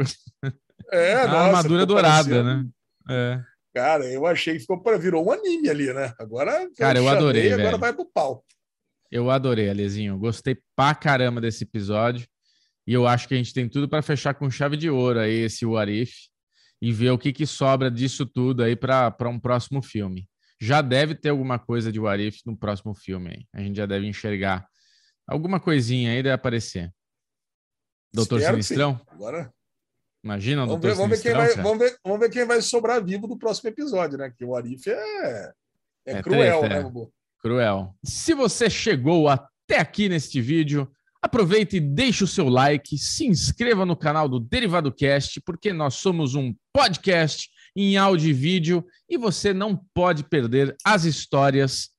É, 0.92 1.14
a 1.18 1.26
nossa, 1.26 1.46
armadura 1.46 1.84
dourada, 1.84 2.28
parecendo. 2.28 2.44
né? 2.44 2.64
É. 3.10 3.42
Cara, 3.74 4.04
eu 4.04 4.24
achei 4.24 4.54
que 4.54 4.60
ficou 4.60 4.80
para 4.80 4.96
virou 4.96 5.26
um 5.26 5.32
anime 5.32 5.68
ali, 5.68 5.92
né? 5.92 6.14
Agora, 6.16 6.70
cara, 6.78 6.96
eu 6.96 7.08
adorei. 7.08 7.52
Agora 7.52 7.70
velho. 7.70 7.78
vai 7.80 7.92
pro 7.92 8.06
pau. 8.06 8.44
Eu 9.10 9.32
adorei, 9.32 9.68
Alezinho. 9.68 10.16
Gostei 10.16 10.56
pra 10.76 10.94
caramba 10.94 11.40
desse 11.40 11.64
episódio. 11.64 12.24
E 12.86 12.92
eu 12.92 13.04
acho 13.04 13.26
que 13.26 13.34
a 13.34 13.36
gente 13.36 13.52
tem 13.52 13.68
tudo 13.68 13.88
para 13.88 14.00
fechar 14.00 14.32
com 14.32 14.48
chave 14.48 14.76
de 14.76 14.88
ouro 14.88 15.18
aí 15.18 15.40
esse 15.40 15.66
Warif 15.66 16.28
e 16.80 16.92
ver 16.92 17.10
o 17.10 17.18
que, 17.18 17.32
que 17.32 17.46
sobra 17.46 17.90
disso 17.90 18.24
tudo 18.24 18.62
aí 18.62 18.76
para 18.76 19.28
um 19.28 19.40
próximo 19.40 19.82
filme 19.82 20.28
já 20.64 20.80
deve 20.80 21.14
ter 21.14 21.28
alguma 21.28 21.58
coisa 21.58 21.92
de 21.92 22.00
Warif 22.00 22.40
no 22.46 22.56
próximo 22.56 22.94
filme. 22.94 23.30
Aí. 23.30 23.46
A 23.52 23.60
gente 23.60 23.76
já 23.76 23.86
deve 23.86 24.06
enxergar 24.06 24.66
alguma 25.26 25.60
coisinha 25.60 26.10
aí 26.10 26.22
deve 26.22 26.34
aparecer. 26.34 26.92
Doutor 28.12 28.38
Espero 28.38 28.62
Sinistrão? 28.62 29.00
Agora. 29.08 29.52
Imagina, 30.22 30.64
vamos 30.64 30.80
Doutor 30.80 30.88
ver, 30.88 30.94
vamos 30.96 31.18
Sinistrão. 31.18 31.42
Ver 31.42 31.46
quem 31.48 31.56
vai, 31.56 31.64
vamos, 31.64 31.78
ver, 31.78 31.98
vamos 32.02 32.20
ver 32.20 32.30
quem 32.30 32.46
vai 32.46 32.62
sobrar 32.62 33.04
vivo 33.04 33.26
do 33.26 33.36
próximo 33.36 33.68
episódio, 33.68 34.16
né? 34.16 34.32
Que 34.34 34.44
o 34.44 34.56
Arif 34.56 34.88
é, 34.88 35.52
é, 36.06 36.12
é 36.18 36.22
cruel, 36.22 36.60
treta, 36.60 36.74
né, 36.74 36.82
Bubu? 36.82 37.12
Cruel. 37.40 37.94
Se 38.02 38.32
você 38.32 38.70
chegou 38.70 39.28
até 39.28 39.78
aqui 39.78 40.08
neste 40.08 40.40
vídeo, 40.40 40.90
aproveite 41.20 41.76
e 41.76 41.80
deixe 41.80 42.24
o 42.24 42.28
seu 42.28 42.48
like, 42.48 42.96
se 42.96 43.26
inscreva 43.26 43.84
no 43.84 43.96
canal 43.96 44.28
do 44.28 44.40
Derivado 44.40 44.90
Cast, 44.92 45.40
porque 45.42 45.72
nós 45.72 45.94
somos 45.94 46.34
um 46.34 46.54
podcast 46.72 47.50
em 47.74 47.96
áudio 47.96 48.30
e 48.30 48.32
vídeo 48.32 48.84
e 49.08 49.16
você 49.16 49.52
não 49.52 49.76
pode 49.94 50.24
perder 50.24 50.76
as 50.84 51.04
histórias 51.04 51.90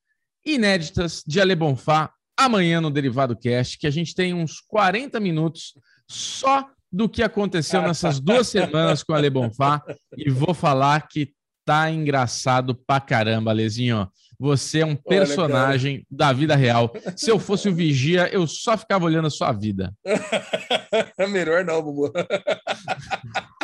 inéditas 0.44 1.22
de 1.26 1.40
Ale 1.40 1.54
Bonfá 1.54 2.10
amanhã 2.38 2.80
no 2.80 2.90
Derivado 2.90 3.36
Cast, 3.36 3.78
que 3.78 3.86
a 3.86 3.90
gente 3.90 4.14
tem 4.14 4.34
uns 4.34 4.60
40 4.60 5.18
minutos 5.18 5.74
só 6.08 6.68
do 6.92 7.08
que 7.08 7.22
aconteceu 7.22 7.82
nessas 7.82 8.20
duas 8.20 8.46
semanas 8.48 9.02
com 9.02 9.12
a 9.12 9.16
Ale 9.16 9.30
Bonfá 9.30 9.82
e 10.16 10.30
vou 10.30 10.54
falar 10.54 11.08
que 11.08 11.32
tá 11.64 11.90
engraçado 11.90 12.74
pra 12.86 13.00
caramba, 13.00 13.50
Alezinho. 13.50 14.08
Você 14.38 14.80
é 14.80 14.86
um 14.86 14.94
personagem 14.94 15.96
Olha, 15.96 16.04
da 16.10 16.32
vida 16.32 16.54
real. 16.54 16.92
Se 17.16 17.30
eu 17.30 17.38
fosse 17.38 17.68
o 17.68 17.74
vigia, 17.74 18.28
eu 18.32 18.46
só 18.46 18.76
ficava 18.76 19.04
olhando 19.06 19.26
a 19.26 19.30
sua 19.30 19.50
vida. 19.50 19.92
Melhor 21.30 21.64
não, 21.64 21.82
Bubu. 21.82 22.12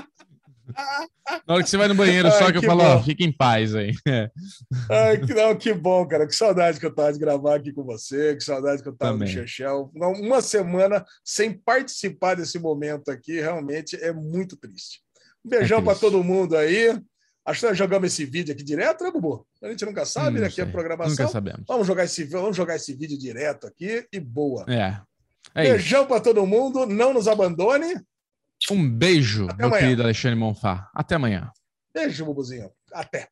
Na 1.46 1.54
hora 1.54 1.62
que 1.62 1.70
você 1.70 1.76
vai 1.76 1.88
no 1.88 1.94
banheiro, 1.94 2.28
Ai, 2.28 2.38
só 2.38 2.46
que, 2.46 2.52
que 2.52 2.58
eu 2.58 2.62
falo, 2.62 2.82
ó, 2.82 3.02
fica 3.02 3.22
em 3.24 3.32
paz 3.32 3.74
aí. 3.74 3.92
Ai, 4.90 5.18
que, 5.18 5.35
não, 5.35 5.54
que 5.56 5.72
bom, 5.72 6.06
cara. 6.06 6.26
Que 6.26 6.35
saudade 6.35 6.78
que 6.78 6.87
eu 6.87 6.94
tava 6.94 7.12
de 7.12 7.18
gravar 7.18 7.56
aqui 7.56 7.72
com 7.72 7.82
você, 7.82 8.35
que 8.35 8.42
saudade 8.42 8.82
que 8.82 8.88
eu 8.88 8.96
tava 8.96 9.12
Também. 9.12 9.28
no 9.28 9.35
Chechel. 9.35 9.90
Uma 9.94 10.40
semana 10.40 11.04
sem 11.24 11.52
participar 11.52 12.35
desse 12.37 12.58
momento 12.58 13.11
aqui, 13.11 13.40
realmente 13.40 13.96
é 13.96 14.12
muito 14.12 14.56
triste. 14.56 15.00
Um 15.44 15.50
beijão 15.50 15.78
é 15.78 15.82
para 15.82 15.98
todo 15.98 16.22
mundo 16.22 16.56
aí. 16.56 16.98
Acho 17.44 17.61
que 17.61 17.66
nós 17.66 17.78
jogamos 17.78 18.12
esse 18.12 18.24
vídeo 18.24 18.54
aqui 18.54 18.62
direto, 18.62 19.02
né, 19.02 19.11
Bubu? 19.11 19.44
A 19.61 19.68
gente 19.68 19.85
nunca 19.85 20.04
sabe, 20.04 20.38
né? 20.38 20.46
Aqui 20.46 20.61
é 20.61 20.64
programação. 20.64 21.11
Nunca 21.11 21.28
sabemos. 21.28 21.64
Vamos 21.66 21.87
jogar, 21.87 22.04
esse, 22.04 22.24
vamos 22.24 22.56
jogar 22.56 22.76
esse 22.76 22.94
vídeo 22.94 23.18
direto 23.18 23.66
aqui 23.66 24.06
e 24.12 24.20
boa. 24.20 24.64
É. 24.68 25.00
é 25.54 25.70
Beijão 25.70 26.06
para 26.06 26.20
todo 26.20 26.46
mundo. 26.46 26.87
Não 26.87 27.12
nos 27.12 27.26
abandone. 27.26 28.00
Um 28.70 28.88
beijo, 28.88 29.44
Até 29.46 29.57
meu 29.57 29.66
amanhã. 29.66 29.83
querido 29.83 30.03
Alexandre 30.03 30.38
Monfá. 30.38 30.88
Até 30.94 31.14
amanhã. 31.16 31.51
Beijo, 31.94 32.25
Bubuzinho. 32.25 32.70
Até. 32.92 33.29